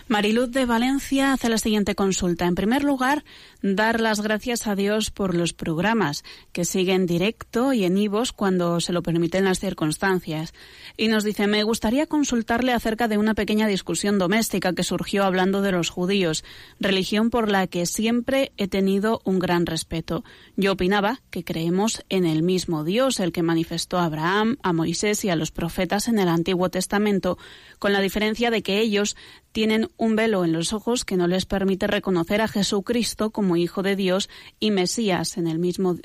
[0.09, 2.47] Mariluz de Valencia hace la siguiente consulta.
[2.47, 3.25] En primer lugar,
[3.61, 8.79] dar las gracias a Dios por los programas que siguen directo y en IVOS cuando
[8.79, 10.55] se lo permiten las circunstancias.
[10.97, 15.61] Y nos dice, me gustaría consultarle acerca de una pequeña discusión doméstica que surgió hablando
[15.61, 16.45] de los judíos,
[16.79, 20.23] religión por la que siempre he tenido un gran respeto.
[20.55, 25.25] Yo opinaba que creemos en el mismo Dios, el que manifestó a Abraham, a Moisés
[25.25, 27.39] y a los profetas en el Antiguo Testamento,
[27.81, 29.17] con la diferencia de que ellos
[29.51, 33.83] tienen un velo en los ojos que no les permite reconocer a Jesucristo como Hijo
[33.83, 34.29] de Dios
[34.61, 35.97] y Mesías en el mismo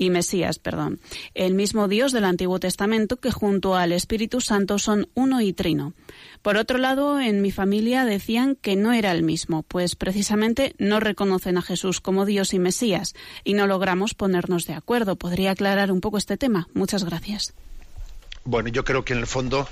[0.00, 0.98] y Mesías, perdón,
[1.34, 5.92] el mismo Dios del Antiguo Testamento que junto al Espíritu Santo son uno y trino.
[6.40, 11.00] Por otro lado, en mi familia decían que no era el mismo, pues precisamente no
[11.00, 15.16] reconocen a Jesús como Dios y Mesías y no logramos ponernos de acuerdo.
[15.16, 16.66] ¿Podría aclarar un poco este tema?
[16.72, 17.52] Muchas gracias.
[18.44, 19.68] Bueno, yo creo que en el fondo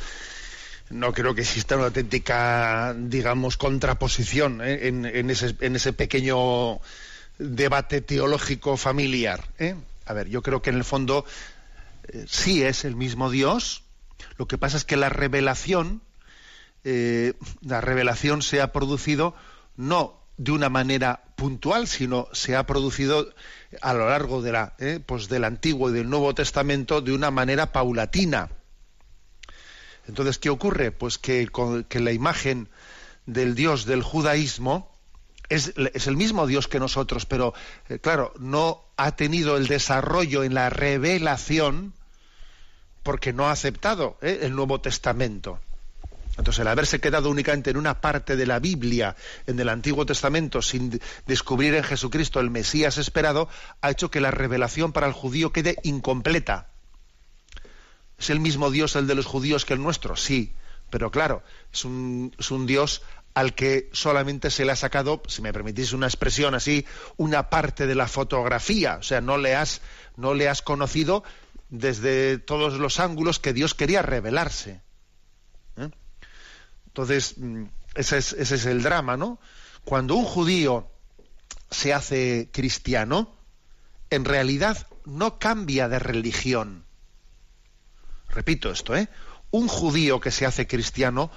[0.91, 4.89] no creo que exista una auténtica, digamos, contraposición ¿eh?
[4.89, 6.81] en, ese, pequeño
[7.39, 9.45] debate teológico familiar.
[9.59, 9.75] ¿eh?
[10.07, 11.25] A ver, yo creo que en el fondo
[12.09, 13.85] eh, sí es el mismo Dios.
[14.39, 16.03] Lo que pasa es que la revelación,
[16.85, 19.35] la revelación se ha producido
[19.77, 23.29] no de una manera puntual, sino se ha producido
[23.83, 24.75] a lo largo de la,
[25.05, 28.49] pues del Antiguo y del Nuevo Testamento de una manera paulatina.
[30.09, 30.91] Entonces, ¿qué ocurre?
[30.91, 31.47] Pues que,
[31.91, 32.69] la imagen
[33.27, 34.91] del Dios del judaísmo
[35.51, 37.55] es, el mismo Dios que nosotros, pero
[37.89, 41.93] eh, claro, no ha tenido el desarrollo en la revelación
[43.03, 45.61] porque no ha aceptado eh, el Nuevo Testamento.
[46.39, 50.63] Entonces, el haberse quedado únicamente en una parte de la Biblia, en el Antiguo Testamento,
[50.63, 53.49] sin descubrir en Jesucristo el Mesías esperado,
[53.83, 56.69] ha hecho que la revelación para el judío quede incompleta.
[58.19, 60.17] ¿Es el mismo Dios el de los judíos que el nuestro?
[60.17, 60.53] Sí,
[60.91, 61.43] pero claro,
[61.73, 62.33] es un,
[62.67, 63.03] Dios
[63.35, 66.85] al que solamente se le ha sacado, si me permitís una expresión así,
[67.17, 68.97] una parte de la fotografía.
[68.97, 69.81] O sea, no le has,
[70.17, 71.23] no le has conocido
[71.69, 74.83] desde todos los ángulos que Dios quería revelarse.
[75.77, 75.91] ¿eh?
[76.89, 77.65] Entonces, mm,
[77.95, 79.39] ese es, ese es el drama, ¿no?
[79.85, 80.91] Cuando un judío
[81.71, 83.37] se hace cristiano,
[84.11, 86.88] en realidad no cambia de religión
[88.29, 89.09] repito esto, ¿eh?
[89.51, 91.31] Un judío que se hace cristiano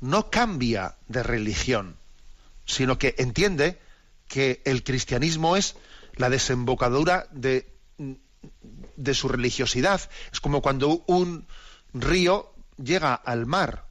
[0.00, 1.96] no cambia de religión,
[2.64, 3.78] sino que entiende
[4.26, 5.76] que el cristianismo es
[6.14, 7.72] la desembocadura de,
[8.96, 10.00] de su religiosidad.
[10.32, 11.46] Es como cuando un
[11.92, 13.86] río llega al mar.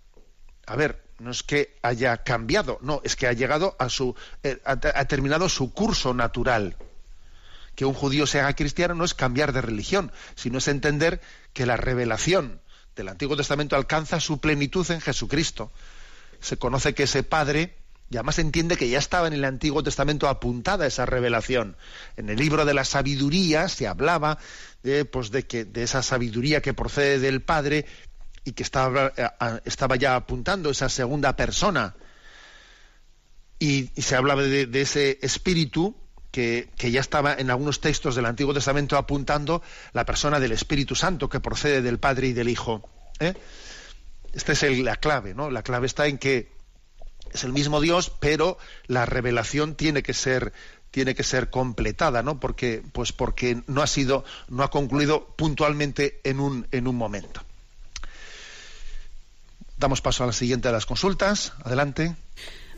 [0.66, 4.62] A ver, no es que haya cambiado, no, es que ha llegado a su, eh,
[4.66, 6.78] ha terminado su curso natural
[7.78, 11.22] que un judío se haga cristiano no es cambiar de religión, sino es entender
[11.58, 12.62] que la revelación
[12.96, 15.72] del Antiguo Testamento alcanza su plenitud en Jesucristo.
[16.40, 17.76] Se conoce que ese Padre,
[18.12, 21.76] y además entiende que ya estaba en el Antiguo Testamento apuntada esa revelación.
[22.16, 24.38] En el libro de la sabiduría se hablaba
[24.84, 27.88] de, pues de, que, de esa sabiduría que procede del Padre
[28.44, 29.28] y que estaba, eh,
[29.66, 31.96] estaba ya apuntando esa segunda persona.
[33.58, 35.96] Y, se hablaba de, ese espíritu
[36.38, 39.64] que, ya estaba en algunos textos del Antiguo Testamento apuntando
[39.94, 42.88] la persona del Espíritu Santo que procede del Padre y del Hijo.
[43.20, 43.34] ¿eh?
[44.34, 45.50] Esta es la clave, ¿no?
[45.50, 46.52] La clave está en que
[47.34, 50.54] es el mismo Dios, pero la revelación tiene que ser
[50.92, 52.40] tiene que ser completada, ¿no?
[52.40, 57.42] Porque pues porque no ha sido no ha concluido puntualmente en un en un momento.
[59.78, 61.54] Damos paso a la siguiente de las consultas.
[61.64, 62.16] Adelante.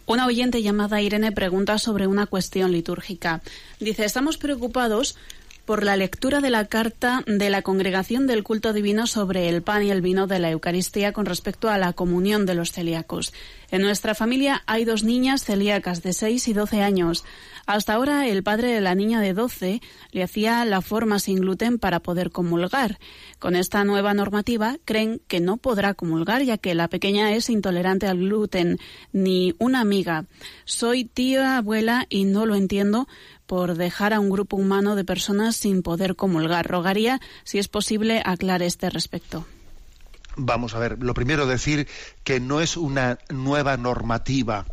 [0.10, 3.44] Una oyente llamada Irene pregunta sobre una cuestión litúrgica.
[3.80, 5.16] Dice, estamos preocupados
[5.66, 9.84] por la lectura de la carta de la Congregación del Culto Divino sobre el pan
[9.84, 13.34] y el vino de la Eucaristía con respecto a la comunión de los celíacos.
[13.70, 17.24] En nuestra familia hay dos niñas celíacas de 6 y 12 años.
[17.70, 21.78] Hasta ahora el padre de la niña de 12 le hacía la forma sin gluten
[21.78, 22.98] para poder comulgar.
[23.38, 28.08] Con esta nueva normativa creen que no podrá comulgar ya que la pequeña es intolerante
[28.08, 28.80] al gluten,
[29.14, 30.26] ni una amiga.
[30.66, 33.08] Soy tía, abuela y no lo entiendo
[33.46, 36.66] por dejar a un grupo humano de personas sin poder comulgar.
[36.66, 39.46] Rogaría, si es posible, aclare este respecto.
[40.36, 41.88] Vamos a ver, lo primero decir
[42.24, 44.66] que no es una nueva normativa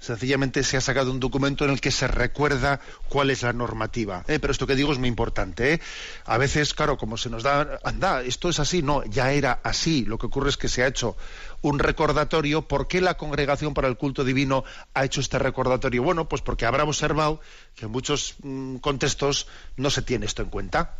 [0.00, 4.24] sencillamente se ha sacado un documento en el que se recuerda cuál es la normativa.
[4.26, 4.38] ¿eh?
[4.40, 5.74] Pero esto que digo es muy importante.
[5.74, 5.80] ¿eh?
[6.24, 10.04] A veces, claro, como se nos da, anda, esto es así, no, ya era así.
[10.04, 11.16] Lo que ocurre es que se ha hecho
[11.62, 12.66] un recordatorio.
[12.66, 16.02] ¿Por qué la Congregación para el Culto Divino ha hecho este recordatorio?
[16.02, 17.40] Bueno, pues porque habrá observado
[17.76, 19.46] que en muchos mm, contextos
[19.76, 20.96] no se tiene esto en cuenta.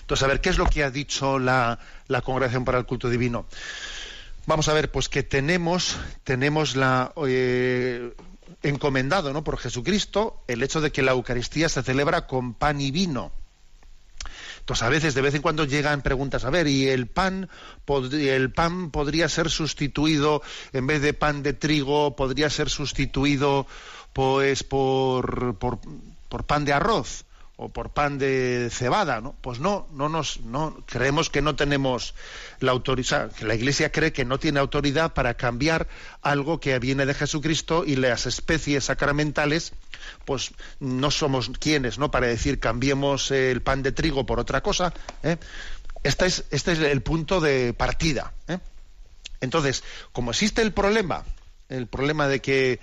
[0.00, 1.78] Entonces, a ver, ¿qué es lo que ha dicho la,
[2.24, 3.46] Congregación para el Culto Divino?
[4.46, 8.14] Vamos a ver, pues que tenemos, tenemos la, eh,
[8.62, 9.44] encomendado ¿no?
[9.44, 13.32] por Jesucristo el hecho de que la Eucaristía se celebra con pan y vino.
[14.60, 17.48] Entonces a veces, de vez en cuando llegan preguntas, a ver, ¿y el pan,
[18.12, 20.42] el pan podría ser sustituido,
[20.74, 23.66] en vez de pan de trigo, podría ser sustituido
[24.12, 25.56] pues por,
[26.46, 27.24] pan de arroz?
[27.60, 29.34] O por pan de cebada, ¿no?
[29.40, 32.14] Pues no, no nos, no creemos que no tenemos
[32.60, 35.88] la autoridad, que la Iglesia cree que no tiene autoridad para cambiar
[36.22, 39.72] algo que viene de Jesucristo y las especies sacramentales,
[40.24, 42.12] pues no somos quienes, ¿no?
[42.12, 44.94] Para decir cambiemos el pan de trigo por otra cosa.
[45.24, 45.36] ¿eh?
[46.04, 48.34] Este es, este es el punto de partida.
[48.46, 48.60] ¿eh?
[49.40, 49.82] Entonces,
[50.12, 51.24] como existe el problema,
[51.68, 52.78] el problema de que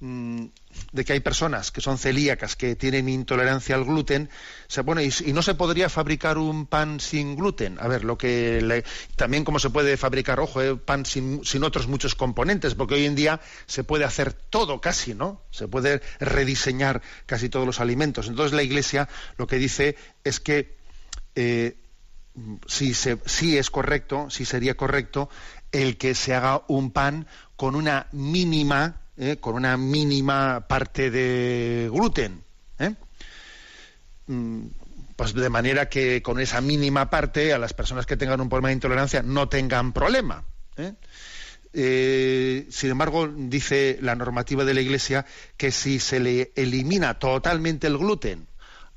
[0.00, 0.44] mm,
[0.92, 4.28] de que hay personas que son celíacas, que tienen intolerancia al gluten,
[4.66, 7.78] se, bueno, y, no se podría fabricar un pan sin gluten.
[7.80, 8.84] A ver, lo que
[9.16, 13.06] también cómo se puede fabricar, ojo, eh, pan sin, sin, otros muchos componentes, porque hoy
[13.06, 15.42] en día se puede hacer todo casi, ¿no?
[15.50, 18.28] Se puede rediseñar casi todos los alimentos.
[18.28, 20.76] Entonces la Iglesia lo que dice es que
[21.34, 21.76] eh,
[22.66, 25.28] si, se, si es correcto, si sería correcto
[25.72, 29.36] el que se haga un pan con una mínima ¿eh?
[29.36, 32.42] con una mínima parte de gluten.
[32.78, 32.94] ¿eh?
[34.26, 34.66] Mm,
[35.14, 38.68] pues de manera que con esa mínima parte a las personas que tengan un problema
[38.68, 40.44] de intolerancia no tengan problema.
[40.76, 40.94] ¿eh?
[42.70, 45.24] sin embargo, dice la normativa de la Iglesia
[45.56, 48.49] que si se le elimina totalmente el gluten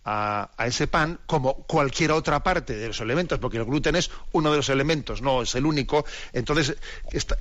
[0.06, 4.52] a, ese pan como cualquier otra parte de los elementos, porque el gluten es uno
[4.52, 6.06] de los elementos, no es el único.
[6.34, 6.76] Entonces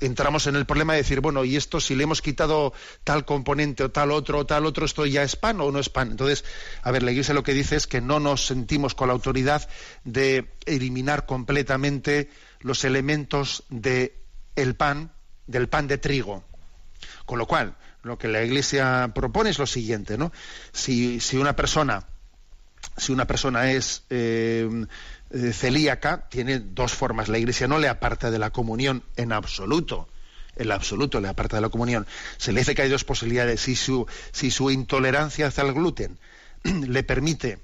[0.01, 3.83] entramos en el problema de decir, bueno, y esto si le hemos quitado tal componente
[3.83, 6.11] o tal otro o tal otro, esto ya es pan o no es pan.
[6.11, 6.45] Entonces,
[6.81, 9.67] a ver, la Iglesia lo que dice es que no nos sentimos con la autoridad
[10.03, 12.29] de eliminar completamente
[12.61, 14.13] los elementos del
[14.55, 15.11] el pan,
[15.47, 16.43] del pan de trigo.
[17.25, 20.31] Con lo cual, lo que la Iglesia propone es lo siguiente, ¿no?
[20.71, 22.05] Si, si una persona
[22.97, 24.85] si una persona es eh,
[25.31, 27.29] eh, celíaca, tiene dos formas.
[27.29, 30.07] La Iglesia no le aparta de la comunión en absoluto.
[30.55, 32.05] En absoluto le aparta de la comunión.
[32.37, 33.61] Se le dice que hay dos posibilidades.
[33.61, 36.19] Si su, si su intolerancia hacia el gluten
[36.63, 37.59] le permite,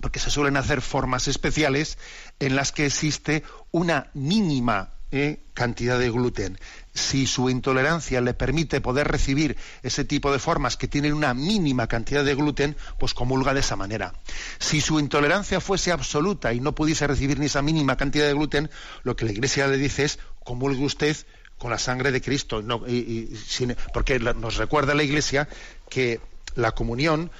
[0.00, 1.98] porque se suelen hacer formas especiales
[2.40, 6.58] en las que existe una mínima eh, cantidad de gluten
[6.96, 11.86] si su intolerancia le permite poder recibir ese tipo de formas que tienen una mínima
[11.86, 14.14] cantidad de gluten, pues comulga de esa manera.
[14.58, 18.70] Si su intolerancia fuese absoluta y no pudiese recibir ni esa mínima cantidad de gluten,
[19.04, 21.16] lo que la Iglesia le dice es comulgue usted
[21.58, 22.62] con la sangre de Cristo,
[23.92, 25.48] porque nos recuerda la Iglesia
[25.88, 26.20] que
[26.54, 27.30] la comunión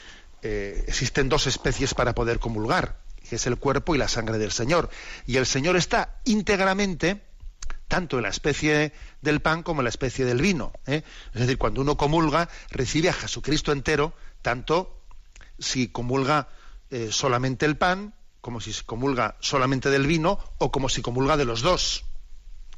[0.43, 2.99] eh, existen dos especies para poder comulgar,
[3.29, 4.91] que es el cuerpo y la sangre del Señor.
[5.27, 7.23] Y el Señor está íntegramente
[7.89, 10.73] tanto en la especie del pan como en la especie del vino.
[10.87, 11.03] ¿eh?
[11.33, 14.13] Es decir, cuando uno comulga, recibe a Jesucristo entero,
[14.43, 15.03] tanto
[15.59, 16.49] si comulga
[16.91, 21.45] eh, solamente el pan, como si comulga solamente del vino, o como si comulga de
[21.45, 22.05] los dos.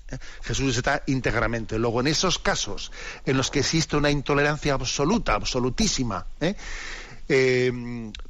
[0.09, 0.19] ¿eh?
[0.43, 1.79] Jesús está íntegramente.
[1.79, 2.93] Luego, en esos casos
[3.25, 6.27] en los que existe una intolerancia absoluta, absolutísima,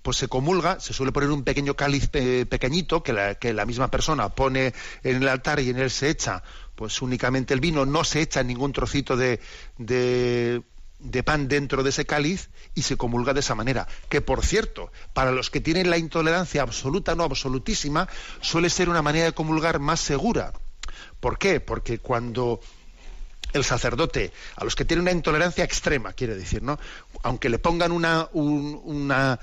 [0.03, 3.91] pues se comulga, se suele poner un pequeño cáliz pequeñito que la, que la, misma
[3.93, 4.75] persona pone
[5.05, 6.43] en el altar y en él se echa
[6.79, 9.41] pues únicamente el vino, no se echa ningún trocito de,
[9.79, 10.63] de,
[11.25, 13.89] pan dentro de ese cáliz y se comulga de esa manera.
[14.09, 18.09] Que por cierto, para los que tienen la intolerancia absoluta, no absolutísima,
[18.41, 20.53] suele ser una manera de comulgar más segura.
[21.19, 21.59] ¿Por qué?
[21.59, 22.61] Porque cuando
[23.53, 26.79] el sacerdote, a los que tienen una intolerancia extrema, quiere decir, ¿no?
[27.25, 29.41] Aunque le pongan una, una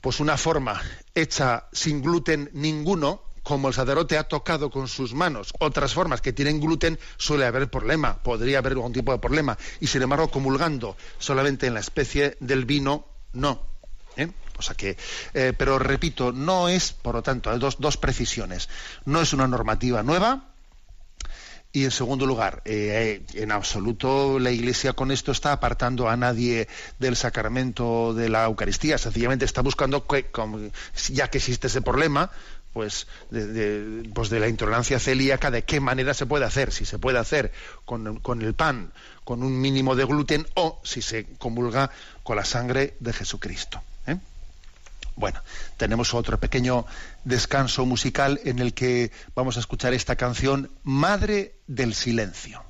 [0.00, 0.80] pues una forma
[1.14, 6.32] hecha sin gluten ninguno, como el sacerdote ha tocado con sus manos otras formas que
[6.32, 9.56] tienen gluten, suele haber problema, podría haber algún tipo de problema.
[9.80, 13.62] Y sin embargo, comulgando solamente en la especie del vino, no.
[14.16, 14.32] ¿eh?
[14.58, 14.96] O sea que,
[15.34, 18.68] eh, pero repito, no es, por lo tanto, hay dos, dos precisiones.
[19.04, 20.54] No es una normativa nueva,
[21.74, 26.68] y en segundo lugar, eh, en absoluto la Iglesia con esto está apartando a nadie
[27.00, 28.96] del sacramento de la Eucaristía.
[28.96, 30.30] Sencillamente está buscando, que,
[31.08, 32.30] ya que existe ese problema,
[32.74, 36.98] pues de, pues de la intolerancia celíaca, de qué manera se puede hacer, si se
[36.98, 37.52] puede hacer
[37.86, 38.92] con, con, el pan
[39.24, 41.90] con un mínimo de gluten o si se comulga
[42.24, 43.80] con la sangre de Jesucristo.
[44.08, 44.18] ¿eh?
[45.14, 45.40] Bueno,
[45.76, 46.84] tenemos otro pequeño
[47.22, 52.64] descanso musical en el que vamos a escuchar esta canción, Madre del Silencio.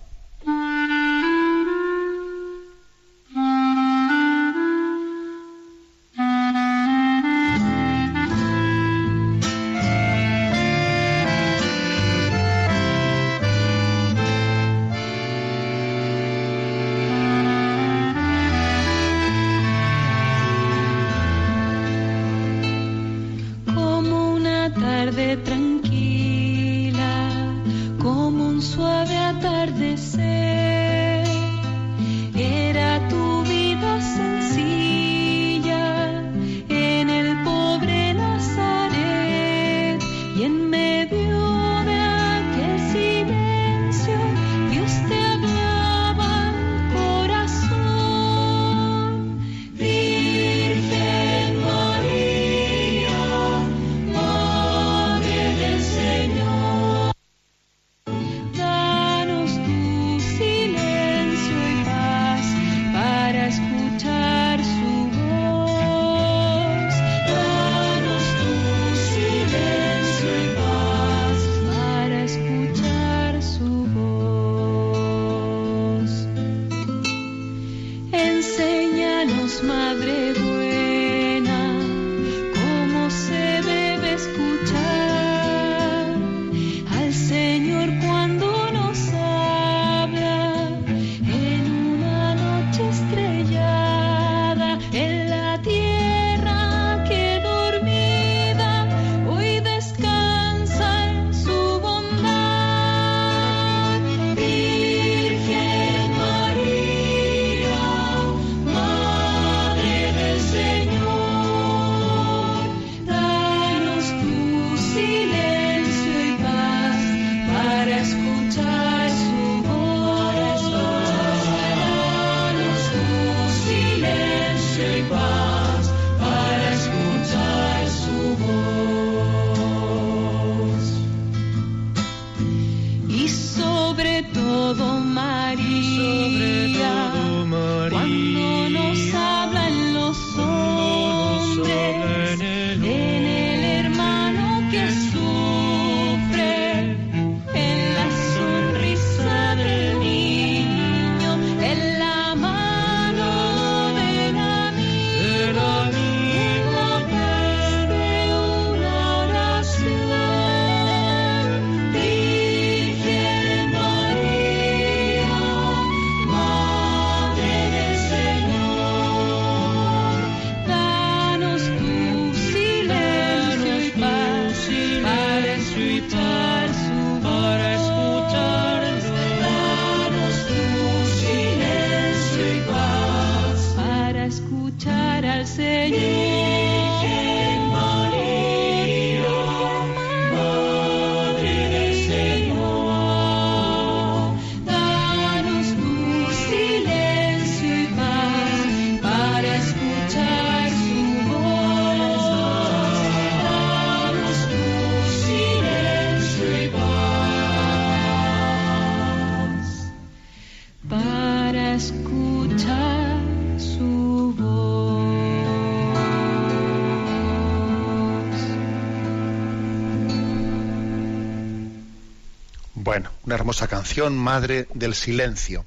[223.35, 225.67] Hermosa canción, Madre del Silencio.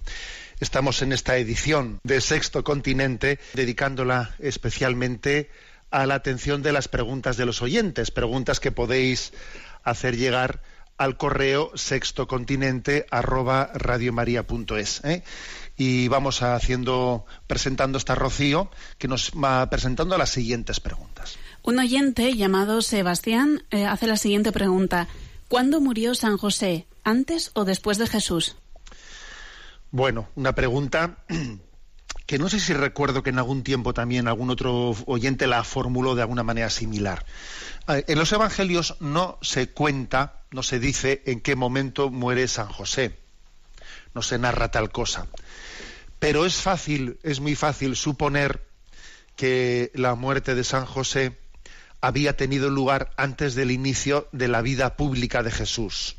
[0.60, 5.50] Estamos en esta edición de Sexto Continente dedicándola especialmente
[5.92, 9.34] a la atención de las preguntas de los oyentes, preguntas que podéis
[9.84, 10.62] hacer llegar
[10.98, 15.02] al correo sextocontinente arroba radiomaria.es.
[15.04, 15.24] ¿eh?
[15.78, 21.38] Y vamos haciendo, presentando esta Rocío, que nos va presentando las siguientes preguntas.
[21.62, 25.08] Un oyente llamado Sebastián eh, hace la siguiente pregunta.
[25.48, 26.88] ¿Cuándo murió San José?
[27.04, 28.58] ¿Antes o después de Jesús?
[29.92, 31.24] Bueno, una pregunta
[32.26, 36.16] que no sé si recuerdo que en algún tiempo también algún otro oyente la formuló
[36.16, 37.26] de alguna manera similar.
[37.88, 42.68] Eh, En los evangelios no se cuenta, no se dice en qué momento muere San
[42.68, 43.18] José.
[44.14, 45.28] No se narra tal cosa.
[46.20, 48.68] Pero es fácil, es muy fácil suponer
[49.38, 51.38] que la muerte de San José
[52.02, 56.16] había tenido lugar antes del inicio de la vida pública de Jesús.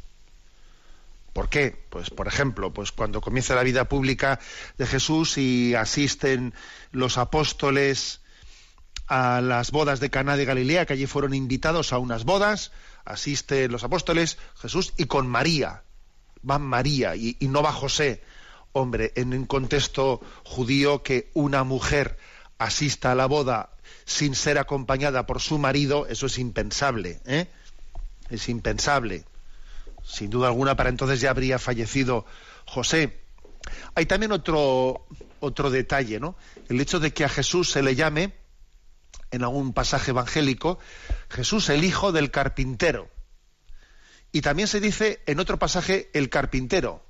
[1.33, 1.77] ¿Por qué?
[1.91, 4.41] Pues, por ejemplo, pues cuando comienza la vida pública
[4.77, 6.53] de Jesús y asisten
[6.91, 8.21] los apóstoles
[9.07, 12.73] a las bodas de Caná de Galilea, que allí fueron invitados a unas bodas,
[13.05, 15.85] asisten los apóstoles, Jesús y con María.
[16.49, 18.23] Va María y, y no va José.
[18.73, 22.19] Hombre, en un contexto judío que una mujer
[22.59, 23.71] asista a la boda
[24.05, 27.49] sin ser acompañada por su marido, eso es impensable, ¿eh?
[28.31, 29.25] Es impensable.
[30.05, 32.25] Sin duda alguna, para entonces ya habría fallecido
[32.67, 33.21] José.
[33.95, 35.07] Hay también otro,
[35.41, 36.37] otro detalle, ¿no?
[36.69, 38.33] El hecho de que a Jesús se le llame,
[39.31, 40.79] en algún pasaje evangélico,
[41.29, 43.11] Jesús el hijo del carpintero.
[44.33, 47.05] Y también se dice en otro pasaje el carpintero.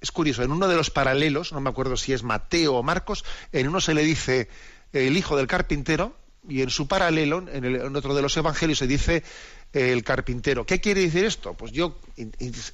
[0.00, 3.24] Es curioso, en uno de los paralelos, no me acuerdo si es Mateo o Marcos,
[3.52, 4.48] en uno se le dice
[4.94, 6.16] el hijo del carpintero
[6.48, 9.22] y en su paralelo, en, el- en otro de los evangelios, se dice
[9.72, 10.64] el carpintero.
[10.64, 11.54] ¿Qué quiere decir esto?
[11.54, 11.98] Pues yo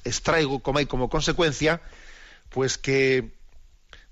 [0.03, 1.81] extraigo como, hay como consecuencia,
[2.49, 3.31] pues que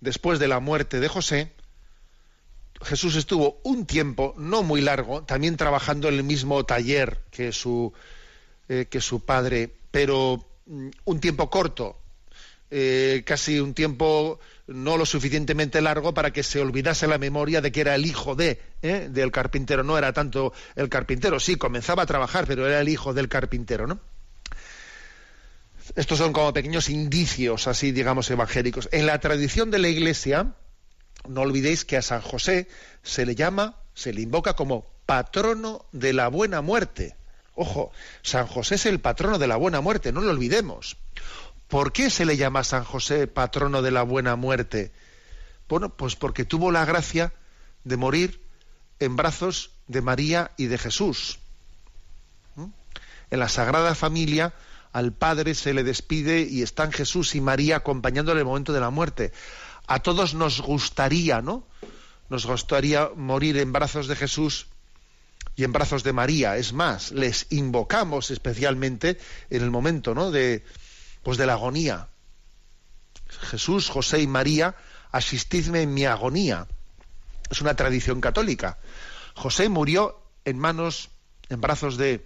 [0.02, 1.52] después de la muerte de José,
[2.82, 7.92] Jesús estuvo un tiempo, no muy largo, también trabajando en el mismo taller que su,
[8.70, 11.98] eh, que su padre, pero mm, un tiempo corto,
[12.72, 14.40] eh, casi un tiempo
[14.70, 18.36] no lo suficientemente largo para que se olvidase la memoria de que era el hijo
[18.36, 19.10] de ¿eh?
[19.12, 19.84] del carpintero.
[19.84, 23.88] No era tanto el carpintero, sí, comenzaba a trabajar, pero era el hijo del carpintero,
[23.88, 24.00] ¿no?
[25.96, 28.90] Estos son como pequeños indicios, así digamos, evangélicos.
[28.92, 30.54] En la tradición de la Iglesia,
[31.28, 32.68] no olvidéis que a San José
[33.02, 37.16] se le llama, se le invoca como patrono de la buena muerte.
[37.56, 37.92] Ojo,
[38.22, 40.98] San José es el patrono de la buena muerte, no lo olvidemos.
[41.70, 44.92] ¿Por qué se le llama San José patrono de la buena muerte?
[45.70, 47.32] Bueno, pues porque tuvo la gracia
[47.84, 48.42] de morir
[49.00, 51.38] en brazos de María y de Jesús.
[52.56, 52.66] ¿Mm?
[53.30, 54.56] En la Sagrada Familia
[54.94, 58.80] al Padre se le despide y están Jesús y María acompañándole en el momento de
[58.80, 59.32] la muerte.
[59.86, 61.64] A todos nos gustaría, ¿no?
[62.30, 64.66] Nos gustaría morir en brazos de Jesús
[65.56, 66.58] y en brazos de María.
[66.58, 69.20] Es más, les invocamos especialmente
[69.52, 70.32] en el momento, ¿no?
[70.32, 70.64] De,
[71.24, 72.10] pues de la agonía.
[73.28, 74.76] Jesús, José y María,
[75.12, 76.68] asistidme en mi agonía.
[77.50, 78.78] Es una tradición católica.
[79.36, 81.10] José murió en manos,
[81.50, 82.26] en brazos de,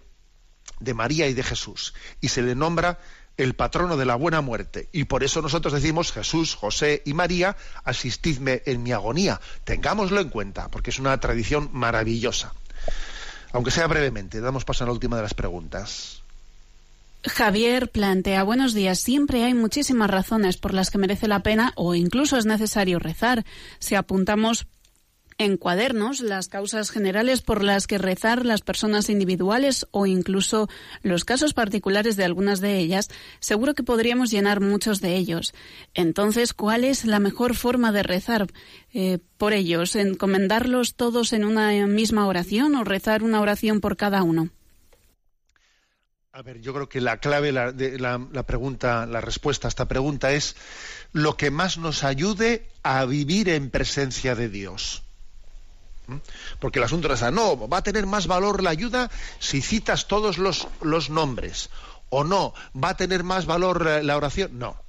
[0.79, 2.99] de María y de Jesús, y se le nombra
[3.37, 4.89] el patrono de la buena muerte.
[4.91, 9.41] Y por eso nosotros decimos Jesús, José y María, asistidme en mi agonía.
[9.63, 12.53] Tengámoslo en cuenta, porque es una tradición maravillosa.
[13.51, 16.22] Aunque sea brevemente, damos paso a la última de las preguntas.
[17.25, 21.95] Javier plantea, buenos días, siempre hay muchísimas razones por las que merece la pena o
[21.95, 23.45] incluso es necesario rezar.
[23.79, 24.67] Si apuntamos
[25.37, 30.67] en cuadernos las causas generales por las que rezar las personas individuales o incluso
[31.01, 33.09] los casos particulares de algunas de ellas,
[33.39, 35.53] seguro que podríamos llenar muchos de ellos.
[35.93, 38.47] Entonces, ¿cuál es la mejor forma de rezar
[38.93, 39.95] eh, por ellos?
[39.95, 44.49] ¿Encomendarlos todos en una misma oración o rezar una oración por cada uno?
[46.35, 49.87] A ver, yo creo que la clave la, de la, pregunta, la respuesta a esta
[49.87, 50.55] pregunta es
[51.11, 55.03] lo que más nos ayude a vivir en presencia de Dios.
[56.07, 56.21] ¿m?
[56.59, 60.39] Porque el asunto es, no, va a tener más valor la ayuda si citas todos
[60.39, 61.69] los, los nombres.
[62.09, 64.57] O no, va a tener más valor eh, la oración.
[64.57, 64.82] No.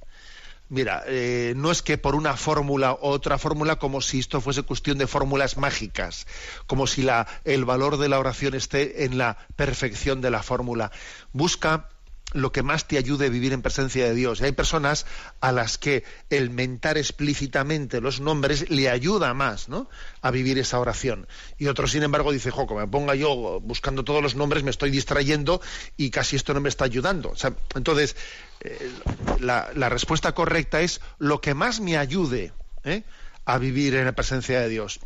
[0.67, 4.63] Mira, eh, no es que por una fórmula o otra fórmula, como si esto fuese
[4.63, 6.25] cuestión de fórmulas mágicas,
[6.65, 10.91] como si la, el valor de la oración esté en la perfección de la fórmula.
[11.33, 11.89] Busca
[12.35, 14.41] lo que más te ayude a vivir en presencia de Dios.
[14.41, 15.05] Y hay personas
[15.39, 19.89] a las que el mentar explícitamente los nombres le ayuda más ¿no?
[20.21, 21.27] a vivir esa oración.
[21.57, 24.69] Y otros, sin embargo, dice, jo, como me ponga yo buscando todos los nombres, me
[24.69, 25.61] estoy distrayendo
[25.95, 27.33] y casi esto no me está ayudando.
[27.73, 28.17] Entonces,
[28.59, 28.91] eh,
[29.39, 32.51] la, la, respuesta correcta es lo que más me ayude
[32.83, 33.03] ¿eh?
[33.45, 34.99] a vivir en la presencia de Dios.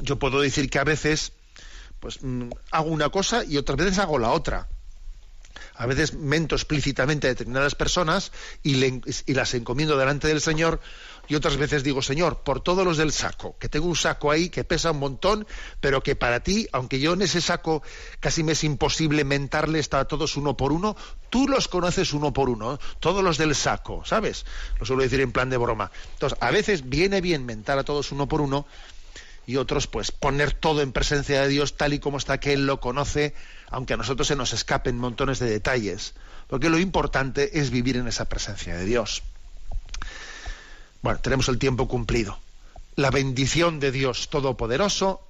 [0.00, 1.32] Yo puedo decir que a veces
[2.00, 4.68] pues mm, hago una cosa y otras veces hago la otra
[5.74, 8.32] a veces mento explícitamente a determinadas personas
[8.62, 10.80] y, le, y, las encomiendo delante del Señor
[11.28, 14.48] y otras veces digo, Señor, por todos los del saco, que tengo un saco ahí
[14.48, 15.46] que pesa un montón,
[15.80, 17.82] pero que para ti, aunque yo en ese saco
[18.18, 20.96] casi me es imposible mentarle a todos uno por uno,
[21.28, 24.46] tú los conoces uno por uno, todos los del saco, ¿sabes?
[24.80, 25.90] Lo suelo decir en plan de broma.
[26.14, 28.66] Entonces, a veces viene bien mentar a todos uno por uno
[29.48, 32.66] y otros pues poner todo en presencia de Dios tal y como está que Él
[32.66, 33.34] lo conoce,
[33.70, 36.12] aunque a nosotros se nos escapen montones de detalles,
[36.48, 39.22] porque lo importante es vivir en esa presencia de Dios.
[41.00, 42.38] Bueno, tenemos el tiempo cumplido.
[42.94, 45.26] La bendición de Dios Todopoderoso,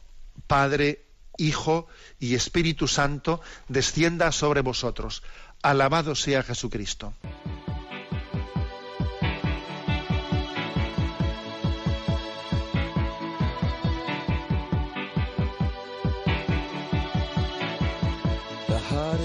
[0.48, 1.04] Padre,
[1.36, 1.86] Hijo
[2.18, 5.22] y Espíritu Santo, descienda sobre vosotros.
[5.62, 7.14] Alabado sea Jesucristo.